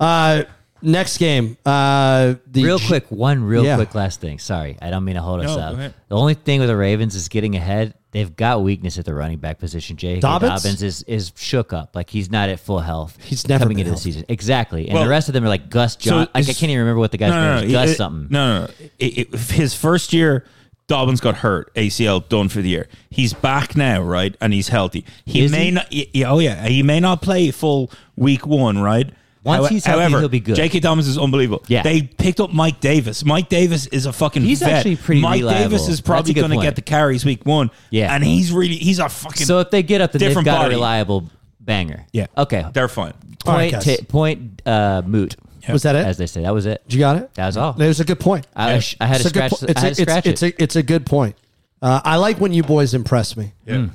[0.00, 0.44] Uh,
[0.82, 1.56] next game.
[1.64, 3.76] Uh, the Real J- quick, one real Yeah.
[3.76, 4.38] quick last thing.
[4.38, 5.72] Sorry, I don't mean to hold us No, up.
[5.72, 5.94] go ahead.
[6.08, 7.94] The only thing with the Ravens is getting ahead.
[8.12, 9.96] They've got weakness at the running back position.
[9.96, 10.20] J.K.
[10.20, 10.62] Dobbins?
[10.62, 11.94] Dobbins, is is shook up.
[11.94, 13.18] Like he's not at full health.
[13.22, 14.12] He's never coming been into the healthy.
[14.12, 14.24] season.
[14.28, 14.86] Exactly.
[14.86, 16.20] And Well, the rest of them are like Gus John.
[16.20, 17.72] like I is- can't even remember what the guy's name is.
[17.72, 18.28] Gus it- something.
[18.30, 18.70] No, no, no.
[18.98, 20.44] It- it- his first year,
[20.88, 22.88] Dobbins got hurt, ACL done for the year.
[23.10, 25.04] He's back now, right, and he's healthy.
[25.26, 25.70] He Is may he?
[25.72, 25.86] not.
[25.92, 29.10] y- yeah, Oh yeah, he may not play full week one, right?
[29.46, 30.56] Once he's healthy, however, he'll be good.
[30.56, 30.80] J.K.
[30.80, 31.62] Thomas is unbelievable.
[31.68, 31.82] Yeah.
[31.82, 33.24] they picked up Mike Davis.
[33.24, 34.42] Mike Davis is a fucking.
[34.42, 34.72] He's vet.
[34.72, 35.62] actually pretty Mike reliable.
[35.70, 36.66] Davis is That's a probably good going to point.
[36.66, 37.70] get the carries week one.
[37.90, 38.14] Yeah.
[38.14, 39.46] and he's really he's a fucking.
[39.46, 40.74] So if they get up, then they've Different got body.
[40.74, 41.30] a reliable
[41.60, 42.06] banger.
[42.12, 42.64] yeah, Okay.
[42.72, 43.12] they're fine.
[43.46, 43.84] All right, Point.
[43.84, 43.96] guys.
[43.98, 44.62] ta- point.
[44.66, 45.36] Uh, moot.
[45.68, 46.06] Was that it?
[46.06, 46.80] As they say, that was it.
[46.88, 47.34] you got it?
[47.34, 47.80] That was all.
[47.80, 48.46] It was a good point.
[48.54, 49.60] I, I sh- I had to It's a good scratch.
[49.60, 50.54] po- it's I a- had to it's- scratch it's it.
[50.58, 51.34] a- it's a good point.
[51.82, 53.52] Uh, I like when you boys impress me.
[53.66, 53.86] Yeah.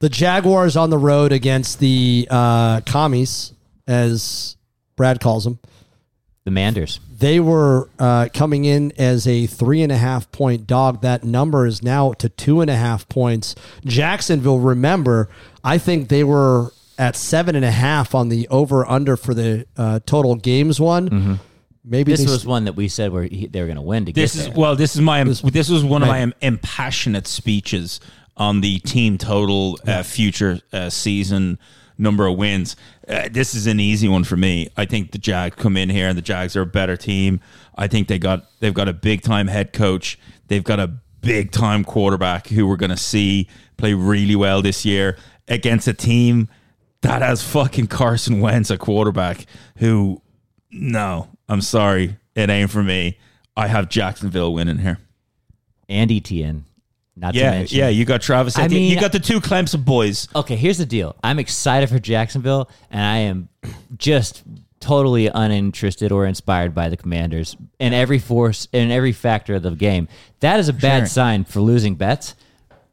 [0.00, 3.54] The Jaguars on the road against the uh, commies,
[3.86, 4.57] as
[4.98, 5.58] Brad calls them.
[6.44, 7.00] the Manders.
[7.18, 11.00] They were uh, coming in as a three and a half point dog.
[11.02, 13.54] That number is now to two and a half points.
[13.84, 15.28] Jacksonville, remember,
[15.64, 19.66] I think they were at seven and a half on the over under for the
[19.76, 21.38] uh, total games one.
[21.84, 24.04] Maybe This they was one that we said were he, they were going to win
[24.06, 24.54] to This is there.
[24.56, 24.76] well.
[24.76, 25.24] This is my.
[25.24, 27.98] This was one of my impassionate speeches
[28.36, 31.58] on the team total uh, future uh, season
[31.96, 32.76] number of wins.
[33.08, 34.68] Uh, this is an easy one for me.
[34.76, 37.40] I think the Jags come in here, and the Jags are a better team.
[37.76, 40.18] I think they got they've got a big time head coach.
[40.48, 40.88] They've got a
[41.20, 45.16] big time quarterback who we're going to see play really well this year
[45.48, 46.48] against a team
[47.00, 50.20] that has fucking Carson Wentz, a quarterback who
[50.70, 53.18] no, I'm sorry, it ain't for me.
[53.56, 54.98] I have Jacksonville winning here.
[55.88, 56.64] and Etienne.
[57.18, 57.78] Not to Yeah, mention.
[57.78, 57.88] yeah.
[57.88, 58.56] You got Travis.
[58.58, 58.82] I Etienne.
[58.82, 60.28] mean- you got the two Clemson boys.
[60.34, 61.16] Okay, here's the deal.
[61.22, 63.48] I'm excited for Jacksonville, and I am
[63.96, 64.42] just
[64.80, 69.72] totally uninterested or inspired by the Commanders in every force in every factor of the
[69.72, 70.06] game.
[70.40, 72.34] That is a bad sign for losing bets.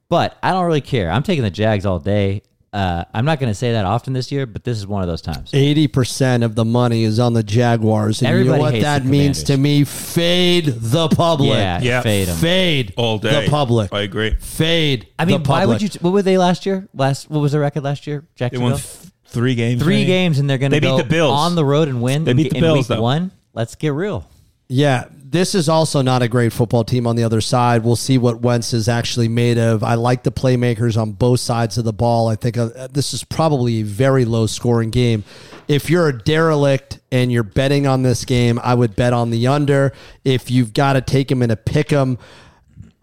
[0.09, 1.09] But I don't really care.
[1.11, 2.43] I'm taking the Jags all day.
[2.75, 5.07] Uh, I'm not going to say that often this year, but this is one of
[5.07, 5.51] those times.
[5.53, 9.03] Eighty percent of the money is on the Jaguars, and you know what hates that
[9.03, 9.85] the means to me?
[9.85, 11.51] Fade the public.
[11.57, 12.01] Yeah, Yeah.
[12.01, 12.35] fade 'em.
[12.35, 13.45] Fade All day.
[13.45, 13.93] the public.
[13.93, 14.35] I agree.
[14.41, 15.07] Fade.
[15.17, 15.93] I mean, the why would public.
[15.95, 15.99] you?
[16.01, 16.88] What were they last year?
[16.93, 18.21] Last what was the record last year?
[18.21, 18.71] They Jacksonville.
[18.71, 18.88] won th-
[19.27, 19.81] three games.
[19.81, 20.07] Three maybe?
[20.07, 21.31] games, and they're going to They beat go the Bills.
[21.33, 22.25] on the road and win.
[22.25, 23.01] They in- beat the in Bills, week though.
[23.01, 23.31] one.
[23.53, 24.27] Let's get real.
[24.67, 27.83] Yeah, this is also not a great football team on the other side.
[27.83, 29.83] We'll see what Wentz is actually made of.
[29.83, 32.27] I like the playmakers on both sides of the ball.
[32.27, 35.23] I think uh, this is probably a very low scoring game.
[35.67, 39.47] If you're a derelict and you're betting on this game, I would bet on the
[39.47, 39.93] under.
[40.23, 42.17] If you've got to take him in a pick 'em,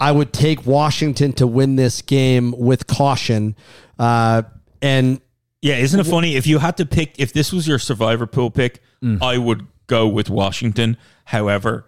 [0.01, 3.55] I would take Washington to win this game with caution.
[3.99, 4.43] Uh,
[4.81, 5.21] and
[5.61, 6.35] Yeah, isn't it funny?
[6.35, 9.23] If you had to pick, if this was your survivor pool pick, Mm.
[9.23, 10.97] I would go with Washington.
[11.27, 11.87] However,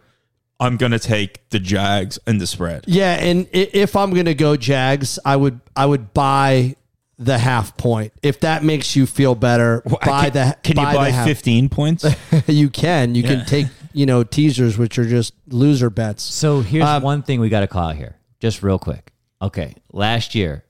[0.60, 2.84] I'm going to take the Jags and the spread.
[2.86, 6.76] Yeah, and if I'm going to go Jags, I would I would buy
[7.18, 9.82] the half point if that makes you feel better.
[10.04, 11.26] buy can, the Can you buy buy the half.
[11.26, 12.04] 15 points?
[12.46, 13.28] you can you Yeah.
[13.28, 16.22] can take you know teasers which are just loser bets.
[16.22, 19.12] So here's Um, one thing we got to call out here, just real quick.
[19.42, 20.64] Okay, last year,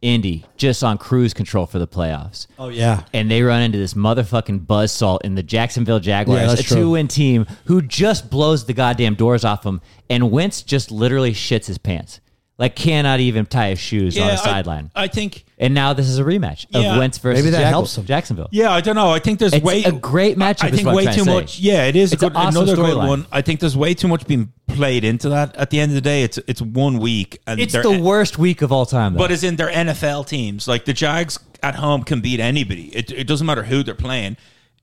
[0.00, 2.46] Indy just on cruise control for the playoffs.
[2.58, 3.04] Oh yeah.
[3.12, 6.76] And they run into this motherfucking buzzsaw in the Jacksonville Jaguars, that's a true.
[6.76, 9.80] two win team who just blows the goddamn doors off them.
[10.08, 12.20] And Wentz just literally shits his pants.
[12.58, 14.90] Like, cannot even tie his shoes on the sideline.
[14.92, 15.44] I, think.
[15.58, 16.98] and now this is a rematch of Yeah.
[16.98, 18.04] Wentz versus Maybe that Jagu- helps him.
[18.04, 18.48] Jacksonville.
[18.50, 19.10] Yeah, I don't know.
[19.10, 21.14] I think there's It's way a great matchup I is think what I'm way trying
[21.18, 21.34] too to say.
[21.34, 21.58] much.
[21.60, 23.08] Yeah, it is It's a an good, awesome another good storyline.
[23.08, 23.26] one.
[23.30, 25.54] I think there's way too much being played into that.
[25.54, 28.38] At the end of the day, it's it's one week, and It's they're- the worst
[28.38, 29.18] week of all time, though.
[29.18, 32.86] But as in their NFL teams, like the Jags at home can beat anybody.
[32.94, 34.36] It, it doesn't matter who they're playing.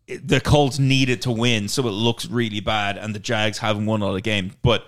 [0.07, 3.85] It- the Colts needed to win, so it looks really bad, and the Jags haven't
[3.85, 4.51] won all the game.
[4.61, 4.87] But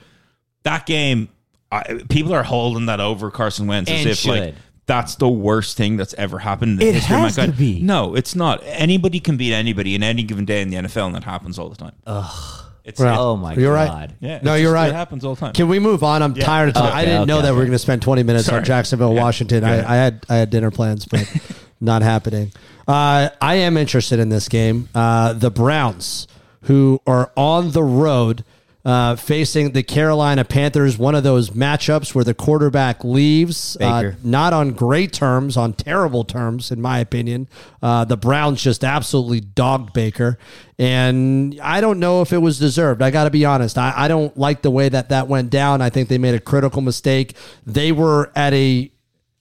[0.63, 1.27] that game,
[1.71, 4.55] I, people are holding that over Carson Wentz as And if like
[4.85, 6.73] that's the worst thing that's ever happened.
[6.73, 7.57] In the It history of has to mankind.
[7.59, 7.81] be.
[7.81, 8.61] No, it's not.
[8.65, 11.67] Anybody can beat anybody in any given day in the NFL, and that happens all
[11.69, 11.91] the time.
[12.05, 12.63] Ugh.
[12.85, 13.89] It's Well, oh my you're god.
[13.89, 14.09] right.
[14.21, 14.39] yeah.
[14.41, 14.89] No, it's you're just- right.
[14.89, 15.51] It happens all the time.
[15.51, 16.23] Can we move on?
[16.23, 16.89] I'm tired of talking.
[16.95, 17.67] I Okay, didn't know okay, that we were okay.
[17.67, 18.63] going to spend 20 minutes on Sorry.
[18.63, 19.21] Jacksonville, Yeah.
[19.23, 19.59] Washington.
[19.61, 19.93] Go I.
[19.93, 21.29] I had I had dinner plans, but
[21.81, 22.53] not happening.
[22.87, 24.87] Uh, I am interested in this game.
[24.95, 26.29] Uh, the Browns,
[26.61, 28.45] who are on the road.
[28.87, 34.53] Uh, facing the Carolina Panthers, one of those matchups where the quarterback leaves, uh, not
[34.53, 37.49] on great terms, on terrible terms, in my opinion.
[37.81, 40.39] Uh, the Browns just absolutely dogged Baker,
[40.79, 43.01] and I don't know if it was deserved.
[43.01, 43.77] I got to be honest.
[43.77, 45.81] I, I don't like the way that that went down.
[45.81, 47.35] I think they made a critical mistake.
[47.65, 48.89] They were at a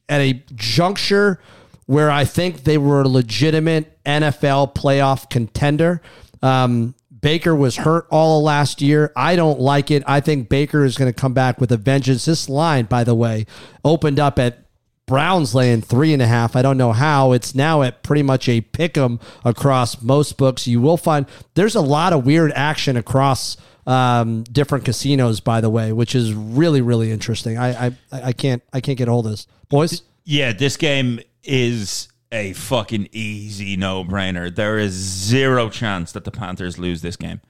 [0.08, 1.38] at a juncture
[1.86, 6.02] where I think they were a legitimate NFL playoff contender.
[6.42, 6.96] Um,
[7.26, 9.12] Baker was hurt all last year.
[9.16, 10.04] I don't like it.
[10.06, 12.24] I think Baker is going to come back with a vengeance.
[12.24, 13.46] This line, by the way,
[13.84, 14.60] opened up at
[15.06, 16.54] Browns laying three and a half.
[16.54, 17.32] I don't know how.
[17.32, 20.68] It's now at pretty much a pick 'em across most books.
[20.68, 23.56] You will find there's a lot of weird action across
[23.88, 27.58] um, different casinos, by the way, which is really really interesting.
[27.58, 30.02] I I, I can't I can't get hold of this, boys.
[30.24, 32.06] Yeah, this game is
[32.36, 34.54] a fucking easy no brainer.
[34.54, 37.40] There is zero chance that the Panthers lose this game.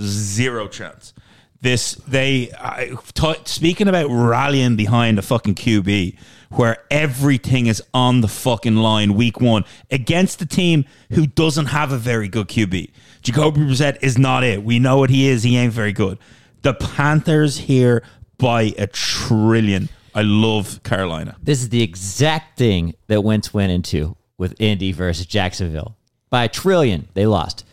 [0.00, 1.12] Zero chance.
[1.60, 6.16] This they I, t- speaking about rallying behind a fucking QB
[6.50, 11.90] where everything is on the fucking line week one against a team who doesn't have
[11.90, 12.92] a very good QB.
[13.22, 14.62] Jacoby Brissett is not it.
[14.62, 15.42] We know what he is.
[15.42, 16.18] He ain't very good.
[16.62, 18.04] The Panthers here
[18.38, 19.88] by a trillion.
[20.14, 21.36] I love Carolina.
[21.42, 25.96] This is the exact thing that Wentz went into with Indy versus Jacksonville.
[26.30, 27.64] By a trillion, they lost.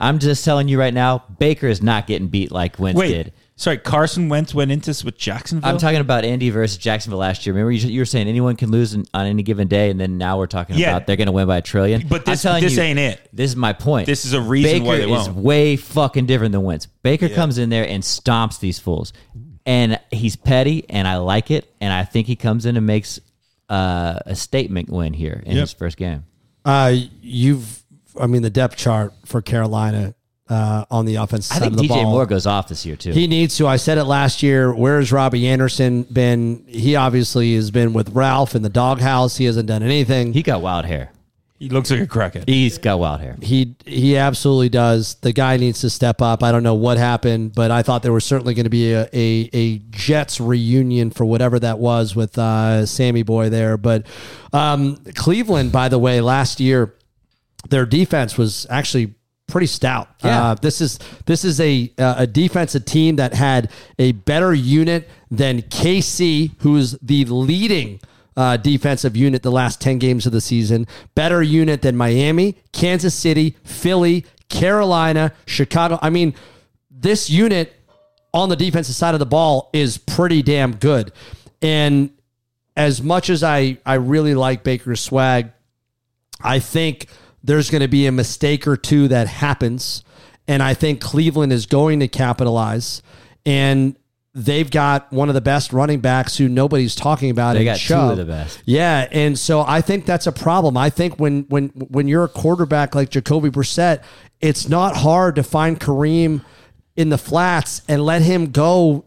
[0.00, 3.32] I'm just telling you right now, Baker is not getting beat like Wentz Wait, did.
[3.56, 5.70] sorry, Carson Wentz went into this with Jacksonville.
[5.70, 7.54] I'm talking about Indy versus Jacksonville last year.
[7.54, 10.18] Remember, you, you were saying anyone can lose in, on any given day, and then
[10.18, 10.90] now we're talking Yeah.
[10.90, 12.06] about they're going to win by a trillion.
[12.08, 13.26] But this- telling this you, ain't it.
[13.32, 14.04] This is my point.
[14.06, 15.36] This is a reason Baker why they is won't.
[15.38, 16.86] way fucking different than Wentz.
[17.02, 19.14] Baker comes in there and stomps these fools,
[19.64, 23.18] and he's petty, and I like it, and I think he comes in and makes
[23.68, 25.60] uh, a statement win here in Yep.
[25.60, 26.24] his first game.
[26.64, 27.82] Uh, you've,
[28.20, 30.14] I mean, the depth chart for Carolina
[30.48, 31.50] uh, on the offense.
[31.50, 32.10] I think of the DJ ball.
[32.12, 33.12] Moore goes off this year too.
[33.12, 33.66] He needs to.
[33.66, 34.72] I said it last year.
[34.74, 36.64] Where's Robbie Anderson been?
[36.68, 39.36] He obviously has been with Ralph in the doghouse.
[39.36, 40.32] He hasn't done anything.
[40.32, 41.10] he got wild hair.
[41.58, 42.48] He looks like a crackhead.
[42.48, 43.36] He's got wild hair.
[43.40, 45.14] He he absolutely does.
[45.16, 46.42] The guy needs to step up.
[46.42, 49.08] I don't know what happened, but I thought there was certainly going to be a,
[49.12, 53.76] a, a Jets reunion for whatever that was with uh, Sammy Boy there.
[53.76, 54.06] But
[54.52, 56.94] um, Cleveland, by the way, last year
[57.70, 59.14] their defense was actually
[59.46, 60.08] pretty stout.
[60.22, 60.50] Yeah.
[60.50, 65.08] Uh, this is this is a uh, a defensive team that had a better unit
[65.30, 68.00] than KC, who's the leading
[68.36, 70.86] uh, defensive unit the last 10 games of the season.
[71.14, 75.98] Better unit than Miami, Kansas City, Philly, Carolina, Chicago.
[76.02, 76.34] I mean,
[76.90, 77.72] this unit
[78.34, 81.12] on the defensive side of the ball is pretty damn good.
[81.62, 82.10] And
[82.76, 85.50] as much as I, I really like Baker's swag,
[86.42, 87.06] I think
[87.42, 90.04] there's going to be a mistake or two that happens.
[90.46, 93.02] And I think Cleveland is going to capitalize.
[93.46, 93.96] And
[94.36, 97.54] they've got one of the best running backs who nobody's talking about.
[97.54, 98.62] They got two of the best.
[98.66, 100.76] Yeah, and so I think that's a problem.
[100.76, 104.02] I think when when when you're a quarterback like Jacoby Brissett,
[104.40, 106.44] it's not hard to find Kareem
[106.94, 109.06] in the flats and let him go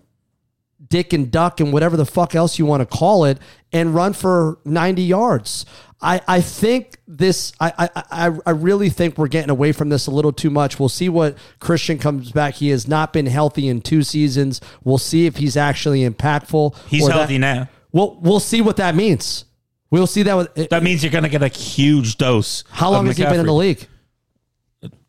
[0.88, 3.38] dick and duck and whatever the fuck else you want to call it
[3.72, 5.66] and run for 90 yards.
[6.02, 10.12] I, I think this I, I I really think we're getting away from this a
[10.12, 10.80] little too much.
[10.80, 12.56] We'll see what Christian comes back.
[12.56, 14.62] He has not been healthy in two seasons.
[14.84, 16.76] We'll see if he's actually impactful.
[16.88, 17.68] He's or that- healthy now.
[17.92, 19.46] Well, we'll see what that means.
[19.92, 20.38] We'll see that.
[20.38, 22.64] With, That means you're going to get a huge dose.
[22.70, 23.88] how long of has he been in the league?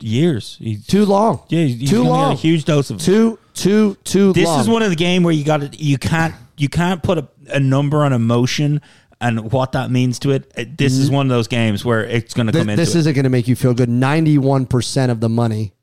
[0.01, 0.57] Years.
[0.59, 1.43] He's, Too long.
[1.49, 2.32] yeah, he's too long.
[2.32, 2.99] a huge dose of.
[3.01, 4.61] Too too too this long.
[4.61, 7.28] is one of the game where you got to you can't you can't put a,
[7.49, 8.80] a number on emotion
[9.20, 10.76] and what that means to it.
[10.76, 11.16] This is mm-hmm.
[11.16, 13.48] one of those games where it's going to come into this isn't going to make
[13.48, 13.88] you feel good.
[13.88, 15.74] Ninety-one percent of the money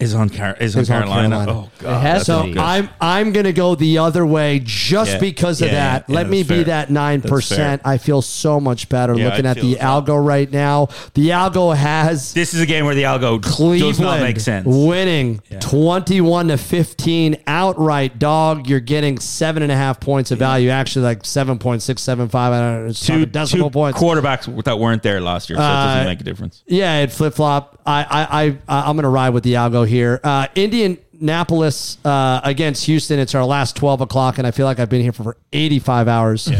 [0.00, 1.36] is on Car- is on is on Carolina.
[1.36, 1.52] Carolina.
[1.52, 5.18] Oh god, It has So I'm I'm gonna go the other way just Yeah.
[5.18, 6.04] because of Yeah, that.
[6.08, 6.64] yeah, Let yeah, me that's be fair.
[6.64, 7.82] that nine percent.
[7.84, 10.88] I feel so much better Yeah, looking I at the the algo right now.
[11.14, 14.66] The algo has this is a game where the algo Cleveland does not make sense.
[14.66, 18.18] winning twenty one to fifteen outright.
[18.18, 20.70] Dog, you're getting seven and a half points of value.
[20.70, 22.52] Actually, like seven point six seven five.
[22.52, 22.92] I don't know.
[22.92, 23.98] Two, decimal two points.
[24.00, 26.62] quarterbacks that weren't there last year, so it doesn't Uh, make a difference.
[26.66, 27.78] Yeah, it flip flop.
[27.86, 30.20] I I I I'm gonna ride with the algo here.
[30.24, 33.18] Uh, Indianapolis uh, against Houston.
[33.18, 36.08] It's our last twelve o'clock, and I feel like I've been here for, for 85
[36.08, 36.50] hours.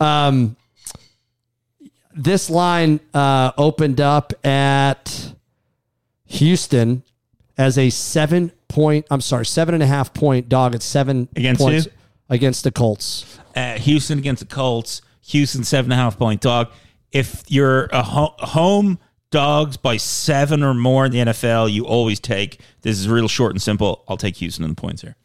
[0.00, 0.56] Um,
[2.14, 5.32] this line uh, opened up at
[6.26, 7.02] Houston
[7.58, 9.06] as a seven point.
[9.10, 10.74] I'm sorry, seven and a half point dog.
[10.74, 11.90] It's seven Against points who?
[12.30, 13.38] against the Colts.
[13.56, 15.02] Uh, Houston against the Colts.
[15.26, 16.68] Houston seven and a half point dog.
[17.12, 18.98] If you're a ho- home
[19.34, 22.60] dogs by seven or more in the NFL, you always take.
[22.82, 24.04] This is real short and simple.
[24.08, 25.16] I'll take Houston in the points here.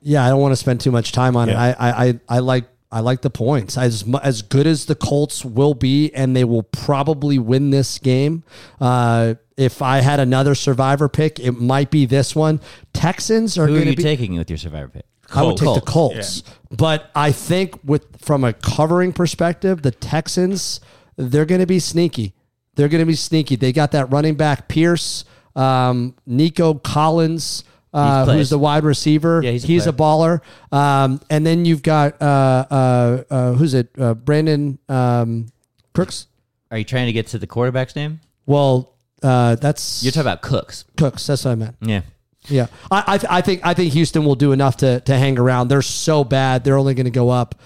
[0.00, 1.70] Yeah, I don't want to spend too much time on Yeah.
[1.70, 1.76] it.
[1.78, 5.44] I, I, I, I like I like the points as as good as the Colts
[5.44, 8.44] will be, and they will probably win this game.
[8.80, 12.60] Uh, if I had another survivor pick, it might be this one.
[12.92, 14.02] Texans are Who are going you to be.
[14.04, 15.04] taking with your survivor pick?
[15.34, 16.42] I would take the Colts.
[16.42, 20.80] Colts, but I think with from a covering perspective, the Texans
[21.16, 22.34] they're going to be sneaky.
[22.76, 23.56] They're going to be sneaky.
[23.56, 25.24] They got that running back Pierce,
[25.56, 29.40] um, Nico Collins, uh, who's the wide receiver.
[29.42, 30.40] Yeah, he's a he's a baller.
[30.70, 33.88] Um, and then you've got uh, uh, uh, who's it?
[33.98, 35.46] Uh, Brandin um,
[35.94, 36.26] Crooks.
[36.70, 38.20] Are you trying to get to the quarterback's name?
[38.44, 40.84] Well, uh, that's You're talking about Cooks.
[40.96, 41.26] Cooks.
[41.26, 41.76] That's what I meant.
[41.80, 42.02] Yeah.
[42.48, 45.36] Yeah, I I, th- I think I think Houston will do enough to to hang
[45.36, 45.66] around.
[45.66, 47.56] They're so bad; they're only going to go up.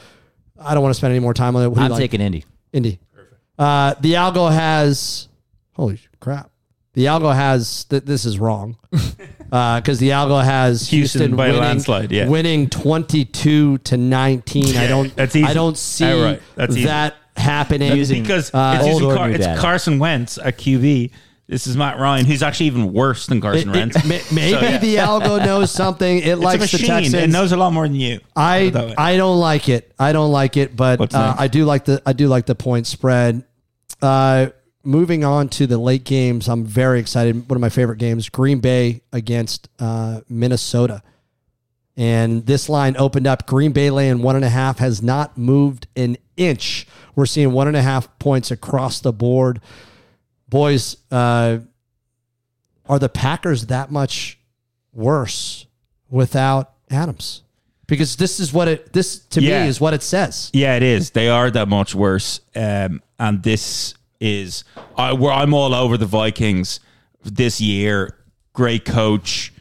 [0.59, 1.69] I don't want to spend any more time on it.
[1.69, 1.99] What I'm like?
[1.99, 2.47] taking Indy.
[2.73, 2.99] Indy.
[3.61, 5.29] Uh, the algo has
[5.75, 6.51] holy crap.
[6.95, 11.61] The algo has th- this is wrong because the algo has Houston Houston, by winning,
[11.61, 12.29] landslide, yeah.
[12.29, 14.77] winning twenty two to nineteen.
[14.77, 15.15] I don't.
[15.15, 15.47] that's easy.
[15.47, 16.43] I don't see Outright.
[16.57, 16.85] That's easy.
[16.87, 17.97] that happening.
[17.97, 19.61] Using- because Uh, it's, old usually Car- it's.
[19.61, 21.11] Carson Wentz at QB.
[21.47, 23.97] This is Matt Ryan, who's actually even worse than Carson it- Wentz.
[24.05, 24.79] ma- maybe So, yeah.
[24.79, 26.19] the algo knows something.
[26.19, 26.87] It It's likes a the.
[26.87, 27.15] Texans.
[27.15, 28.21] It knows a lot more than you.
[28.37, 28.95] I Put it that way.
[28.99, 29.93] I don't like it.
[29.99, 31.35] I don't like it, but uh.
[31.39, 33.45] I do like the I do like the point spread.
[34.03, 34.49] Uh,
[34.83, 37.49] moving on to the late games, I'm very excited.
[37.49, 41.03] One of my favorite games: Green Bay against uh, Minnesota.
[41.97, 43.47] And this line opened up.
[43.47, 46.87] Green Bay laying one and a half has not moved an inch.
[47.15, 49.61] We're seeing one and a half points across the board.
[50.49, 51.59] Boys, uh,
[52.87, 54.39] are the Packers that much
[54.93, 55.67] worse
[56.09, 57.43] without Adams?
[57.91, 59.65] Because this is what it this to Yeah.
[59.65, 60.49] me is what it says.
[60.53, 61.11] Yeah, it is.
[61.11, 62.41] They are that much worse.
[62.55, 64.63] Um, and this is,
[64.97, 66.79] I, where I'm all over the Vikings
[67.25, 68.17] this year.
[68.53, 69.53] Great coach,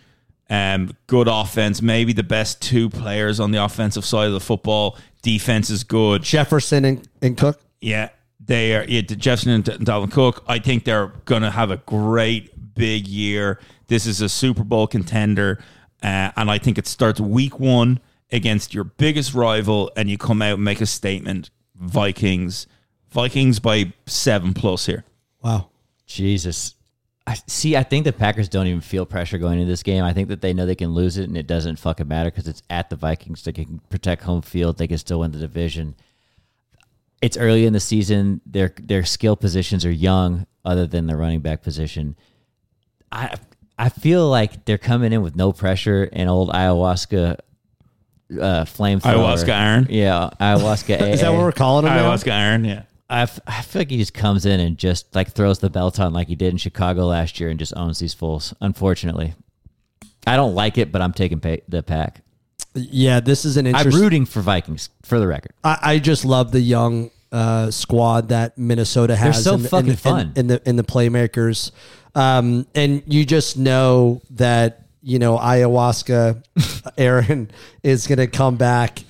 [0.49, 1.81] um, good offense.
[1.81, 4.97] Maybe the best two players on the offensive side of the football.
[5.23, 6.21] Defense is good.
[6.21, 7.59] Jefferson and, and Cook.
[7.81, 8.09] Yeah,
[8.45, 8.83] they are.
[8.85, 10.43] Yeah, Jefferson and Dalvin Cook.
[10.47, 13.59] I think they're going to have a great big year.
[13.87, 15.59] This is a Super Bowl contender,
[16.03, 17.99] uh, and I think it starts week one
[18.31, 21.49] against your biggest rival, and you come out and make a statement.
[21.75, 22.67] Vikings,
[23.09, 25.05] Vikings by seven plus here.
[25.41, 25.69] Wow.
[26.05, 26.75] Jesus.
[27.25, 27.77] I see.
[27.77, 30.03] I think the Packers don't even feel pressure going into this game.
[30.03, 32.47] I think that they know they can lose it, and it doesn't fucking matter because
[32.47, 33.43] it's at the Vikings.
[33.43, 34.77] They can protect home field.
[34.77, 35.95] They can still win the division.
[37.21, 38.41] It's early in the season.
[38.47, 42.15] Their their skill positions are young, other than the running back position.
[43.11, 43.37] I
[43.77, 47.39] I feel like they're coming in with no pressure, and old ayahuasca
[48.31, 49.01] uh, flamethrower.
[49.01, 49.87] Ayahuasca Aaron?
[49.89, 51.01] Yeah, ayahuasca.
[51.13, 52.15] Is that what we're calling him now?
[52.31, 52.65] iron.
[52.65, 52.83] Yeah.
[53.11, 55.99] I, f- I feel like he just comes in and just like throws the belt
[55.99, 58.53] on like he did in Chicago last year and just owns these fools.
[58.61, 59.33] Unfortunately,
[60.27, 62.21] I don't like it, but I'm taking pay- the pack.
[62.75, 65.53] Yeah, this is an I'm rooting for Vikings for the record.
[65.63, 69.43] I, I just love the young uh, squad that Minnesota has.
[69.43, 70.33] so in, the- fucking in, the- fun.
[70.35, 71.71] in, the in the playmakers,
[72.13, 76.43] um, and you just know that you know ayahuasca,
[76.97, 77.51] Aaron
[77.83, 79.03] is going to come back.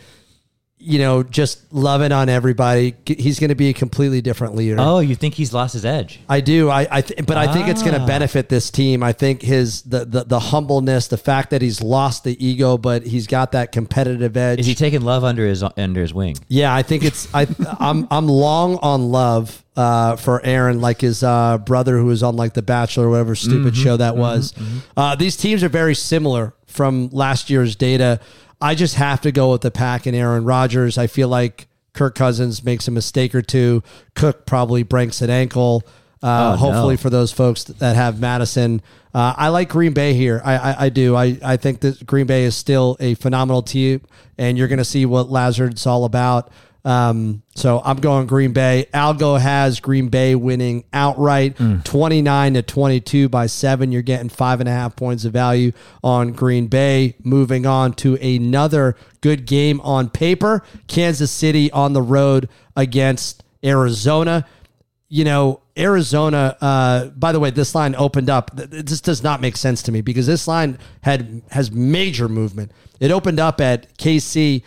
[0.82, 2.96] You know, just loving on everybody.
[3.06, 4.78] He's going to be a completely different leader.
[4.80, 6.22] Oh, you think he's lost his edge?
[6.30, 6.70] I do.
[6.70, 8.08] I, I th- but I think it's going to Ah.
[8.08, 9.04] benefit this team.
[9.04, 13.04] I think his the, the the humbleness, the fact that he's lost the ego, but
[13.04, 14.60] he's got that competitive edge.
[14.60, 16.38] Is he taking love under his under his wing?
[16.48, 17.46] Yeah, I think it's I
[17.80, 22.38] I'm I'm long on love uh, for Aaron, like his uh, brother who was on
[22.38, 24.54] like The Bachelor or whatever stupid show that was.
[24.96, 28.22] Uh, these teams are very similar from last year's data.
[28.62, 30.98] I just have to go with the pack and Aaron Rodgers.
[30.98, 33.84] I feel like Kirk Cousins makes a mistake or two.
[34.16, 35.84] Cook probably breaks an ankle.
[36.22, 36.98] Uh, Oh, hopefully no.
[36.98, 38.82] for those folks that have Madison.
[39.14, 40.42] Uh, I like Green Bay here.
[40.44, 41.16] I, I, I do.
[41.16, 44.02] I, I think that Green Bay is still a phenomenal team,
[44.38, 46.52] and you're going to see what Lazard's all about.
[46.86, 48.88] Um, so I'm going Green Bay.
[48.94, 53.92] Algo has Green Bay winning outright, 29 to 22 by seven.
[53.92, 55.72] You're getting five and a half points of value
[56.04, 57.16] on Green Bay.
[57.24, 60.64] Moving on to another good game on paper.
[60.88, 64.46] Kansas City on the road against Arizona
[65.10, 68.52] you know, Arizona, uh, by the way, this line opened up.
[68.54, 72.72] This does not make sense to me because this line had has major movement.
[73.00, 74.64] It opened up at KC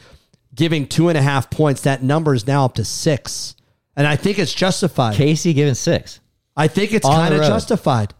[0.54, 1.82] giving two and a half points.
[1.82, 3.54] That number is now up to six.
[3.96, 5.14] And I think it's justified.
[5.16, 6.20] Casey giving six.
[6.56, 7.48] I think it's On the kind of road.
[7.48, 8.14] justified.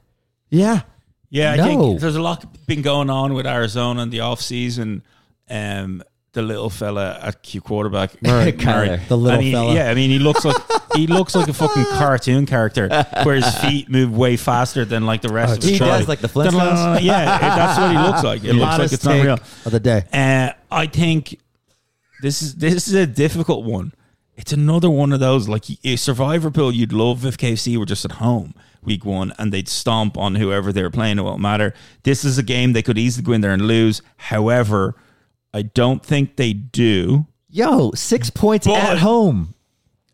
[0.50, 0.82] Yeah.
[1.30, 1.64] Yeah, I No.
[1.64, 5.00] think there's a lot been going on with Arizona in the offseason.
[5.50, 6.02] Um,
[6.34, 8.52] the little fella at Q quarterback, Murray.
[8.52, 9.06] Kyler.
[9.08, 9.74] The little I mean, fella.
[9.74, 10.56] Yeah, I mean, he looks like
[10.94, 12.88] he looks like a fucking cartoon character,
[13.22, 15.90] where his feet move way faster than like the rest of his He body.
[15.90, 17.02] does, like the Flintstones.
[17.02, 18.44] Yeah, it- that's what he looks like.
[18.44, 19.38] It looks like Hottest it's not take real.
[19.66, 20.04] of the day.
[20.12, 21.38] Uh, I think
[22.22, 23.92] this is this is a difficult one.
[24.34, 26.72] It's another one of those like a survivor pool.
[26.72, 30.72] You'd love if KFC were just at home week one and they'd stomp on whoever
[30.72, 31.18] they were playing.
[31.18, 31.74] It won't matter.
[32.02, 34.00] This is a game they could easily go in there and lose.
[34.16, 34.94] However,
[35.54, 37.26] I don't think they do.
[37.50, 39.54] Yo, six points But- at home.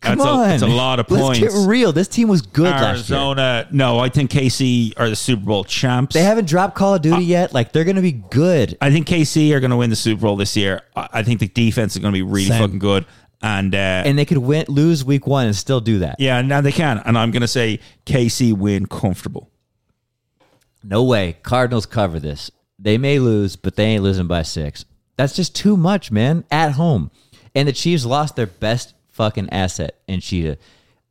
[0.01, 1.41] Come That's a- on, it's a lot of points.
[1.41, 1.93] Let's get real.
[1.93, 3.19] This team was good last year.
[3.19, 6.15] Arizona, no, I think KC are the Super Bowl champs.
[6.15, 7.53] They haven't dropped Call of Duty yet.
[7.53, 8.79] Like they're going to be good.
[8.81, 10.83] I think KC are going to win the Super Bowl this year.
[10.95, 12.61] I I think the defense is going to be really Same.
[12.63, 13.07] fucking good.
[13.43, 16.17] And, uh, and they could win, lose week one and still do that.
[16.19, 16.99] yeah, now they can.
[17.05, 19.49] And I'm going to say KC win comfortable.
[20.83, 21.37] No way.
[21.43, 22.51] Cardinals cover this.
[22.79, 24.85] They may lose, but they ain't losing by six.
[25.17, 26.45] That's just too much, man.
[26.51, 27.11] At home,
[27.55, 30.57] and the Chiefs lost their best fucking asset in Cheetah.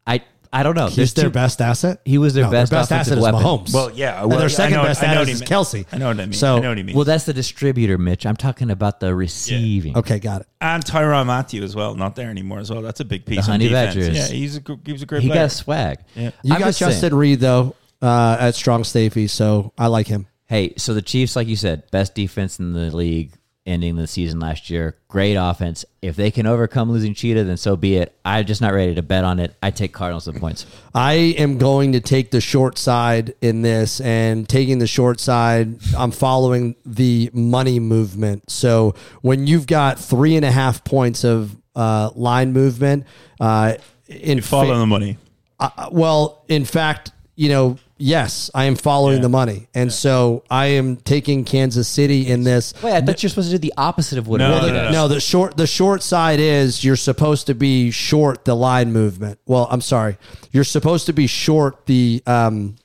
[0.08, 0.88] I I don't know.
[0.88, 1.99] He's There's their too- best asset.
[2.05, 3.41] He was their No, best asset offensive is weapon.
[3.41, 3.74] Mahomes.
[3.74, 4.22] Well, yeah.
[4.22, 5.49] and well, their second know- best I know asset what is he mean.
[5.49, 5.86] Kelce.
[5.91, 6.34] I know what I mean.
[6.34, 6.95] So- I know what he means.
[6.95, 8.26] Well, that's the distributor, Mitch.
[8.26, 9.97] I'm talking about the receiving.
[9.97, 10.47] Okay, got it.
[10.62, 12.82] and Tyrann Mathieu as well, not there anymore as well.
[12.82, 13.45] That's a big piece.
[13.45, 13.95] The on Honey defense.
[13.95, 14.18] Badgers.
[14.18, 15.43] Yeah, he's a gr- he was a great He player.
[15.43, 15.99] got swag.
[16.16, 16.32] Yeah.
[16.43, 16.91] You I'm got just saying.
[16.93, 20.28] Justin Reid though uh, at strong safety, so I like him.
[20.45, 23.34] Hey, so the Chiefs, like you said, best defense in the league,
[23.68, 24.95] ending the season last year.
[25.09, 25.86] Great offense.
[26.01, 28.18] If they can overcome losing Cheetah, then so be it.
[28.26, 29.53] I'm just not ready to bet on it.
[29.61, 30.65] I take Cardinals with points.
[30.95, 35.78] I am going to take the short side in this, and taking the short side,
[35.97, 38.49] I'm following the money movement.
[38.49, 43.05] So when you've got three and a half points of uh, line movement,
[43.39, 43.76] uh,
[44.07, 45.18] in Follow fa- the money.
[45.59, 50.68] uh, well, in fact, you know, yes, I am following the money, and so I
[50.68, 52.74] am taking Kansas City in this.
[52.82, 54.72] Wait, I thought you're supposed to do the opposite of what No, it no, really
[54.72, 54.91] no.
[54.91, 59.39] No, the short the short side is you're supposed to be short the line movement.
[59.45, 60.18] Well, I'm sorry,
[60.52, 62.76] you're supposed to be short the um,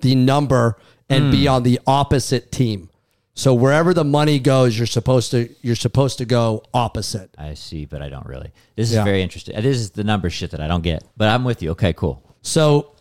[0.00, 0.76] the number
[1.08, 2.88] and be on the opposite team.
[3.34, 7.30] So wherever the money goes, you're supposed to you're supposed to go opposite.
[7.38, 8.52] I see, but I don't really.
[8.76, 9.04] This is Yeah.
[9.04, 9.54] very interesting.
[9.56, 11.70] This is the number shit that I don't get, but I'm with you.
[11.70, 12.22] Okay, cool.
[12.42, 12.92] So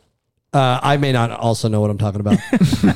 [0.54, 2.40] uh, I may not also know what I'm talking about.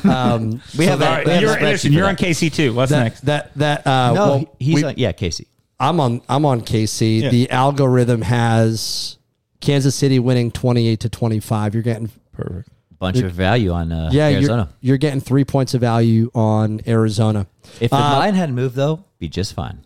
[0.05, 2.09] um, We have All a, right, we have you're, spreadsheet for you're that.
[2.09, 2.73] on KC too.
[2.73, 3.21] What's that next?
[3.21, 4.93] that that uh, No, well, he's we- on.
[4.97, 5.47] Yeah, Casey.
[5.79, 7.21] I'm on I'm on KC.
[7.21, 7.29] Yeah.
[7.29, 9.17] The algorithm has
[9.59, 11.73] Kansas City winning 28 to 25.
[11.73, 12.69] You're getting Perfect.
[12.99, 14.69] Bunch of value on uh, yeah, Arizona.
[14.79, 17.47] you're you're getting 3 points of value on Arizona.
[17.81, 19.83] If the Uh, line hadn't moved, though, be just fine.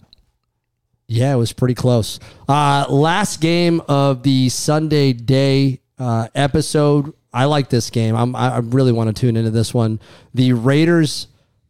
[1.08, 2.20] Yeah, it was pretty close.
[2.48, 7.14] Uh, last game of the Sunday day uh, episode.
[7.38, 8.16] I like this game.
[8.16, 10.00] I'm, I really want to tune into this one.
[10.34, 11.28] The Raiders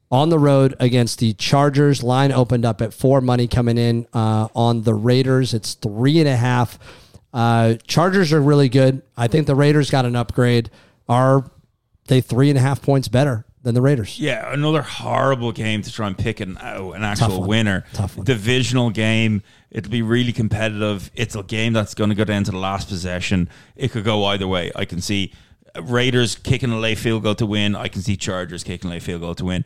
[0.09, 2.01] on the road against the Chargers.
[2.01, 5.53] Line opened up at four money coming in uh, on the Raiders.
[5.53, 6.79] It's three and a half.
[7.33, 9.01] Uh, Chargers are really good.
[9.17, 10.69] I think the Raiders got an upgrade.
[11.09, 11.51] Are
[12.07, 14.17] they three and a half points better than the Raiders?
[14.17, 17.49] Yeah, another horrible game to try and pick an uh, an actual one.
[17.49, 17.85] winner.
[17.91, 18.25] Tough one.
[18.25, 19.43] Divisional game.
[19.69, 21.11] It'll be really competitive.
[21.13, 23.49] It's a game that's going to go down to the last possession.
[23.75, 24.71] It could go either way.
[24.73, 25.33] I can see
[25.81, 27.75] Raiders kicking a late field goal to win.
[27.75, 29.65] I can see Chargers kicking a late field goal to win.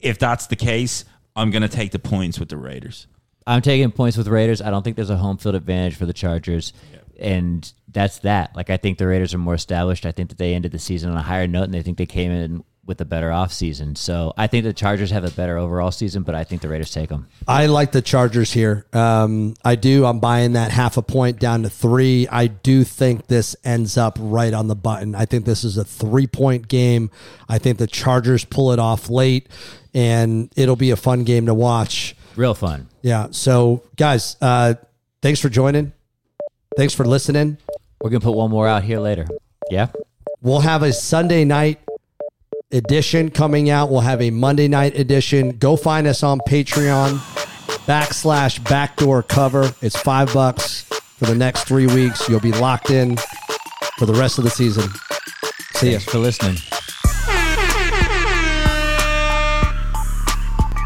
[0.00, 1.04] If that's the case,
[1.36, 3.06] I'm going to take the points with the Raiders.
[3.46, 4.62] I'm taking points with Raiders.
[4.62, 6.72] I don't think there's a home field advantage for the Chargers.
[7.18, 8.54] And that's that.
[8.56, 10.06] Like I think the Raiders are more established.
[10.06, 12.06] I think that they ended the season on a higher note and they think they
[12.06, 13.96] came in with a better offseason.
[13.96, 16.90] So I think the Chargers have a better overall season, but I think the Raiders
[16.90, 17.28] take them.
[17.46, 18.86] I like the Chargers here.
[18.92, 20.04] Um, I do.
[20.04, 22.26] I'm buying that half a point down to three.
[22.28, 25.14] I do think this ends up right on the button.
[25.14, 27.10] I think this is a three point game.
[27.48, 29.48] I think the Chargers pull it off late,
[29.94, 32.16] and it'll be a fun game to watch.
[32.34, 32.88] Real fun.
[33.02, 33.28] Yeah.
[33.30, 34.74] So, guys, uh,
[35.20, 35.92] thanks for joining.
[36.76, 37.58] Thanks for listening.
[38.00, 39.28] We're gonna put one more out here later.
[39.70, 39.88] Yeah.
[40.40, 41.78] We'll have a Sunday night
[42.72, 43.90] edition coming out.
[43.90, 45.56] We'll have a Monday night edition.
[45.58, 47.18] Go find us on Patreon
[47.86, 49.72] backslash backdoor cover.
[49.82, 52.28] It's five bucks for the next three weeks.
[52.28, 53.16] You'll be locked in
[53.98, 54.88] for the rest of the season.
[55.74, 55.98] See ya.
[55.98, 56.56] For listening.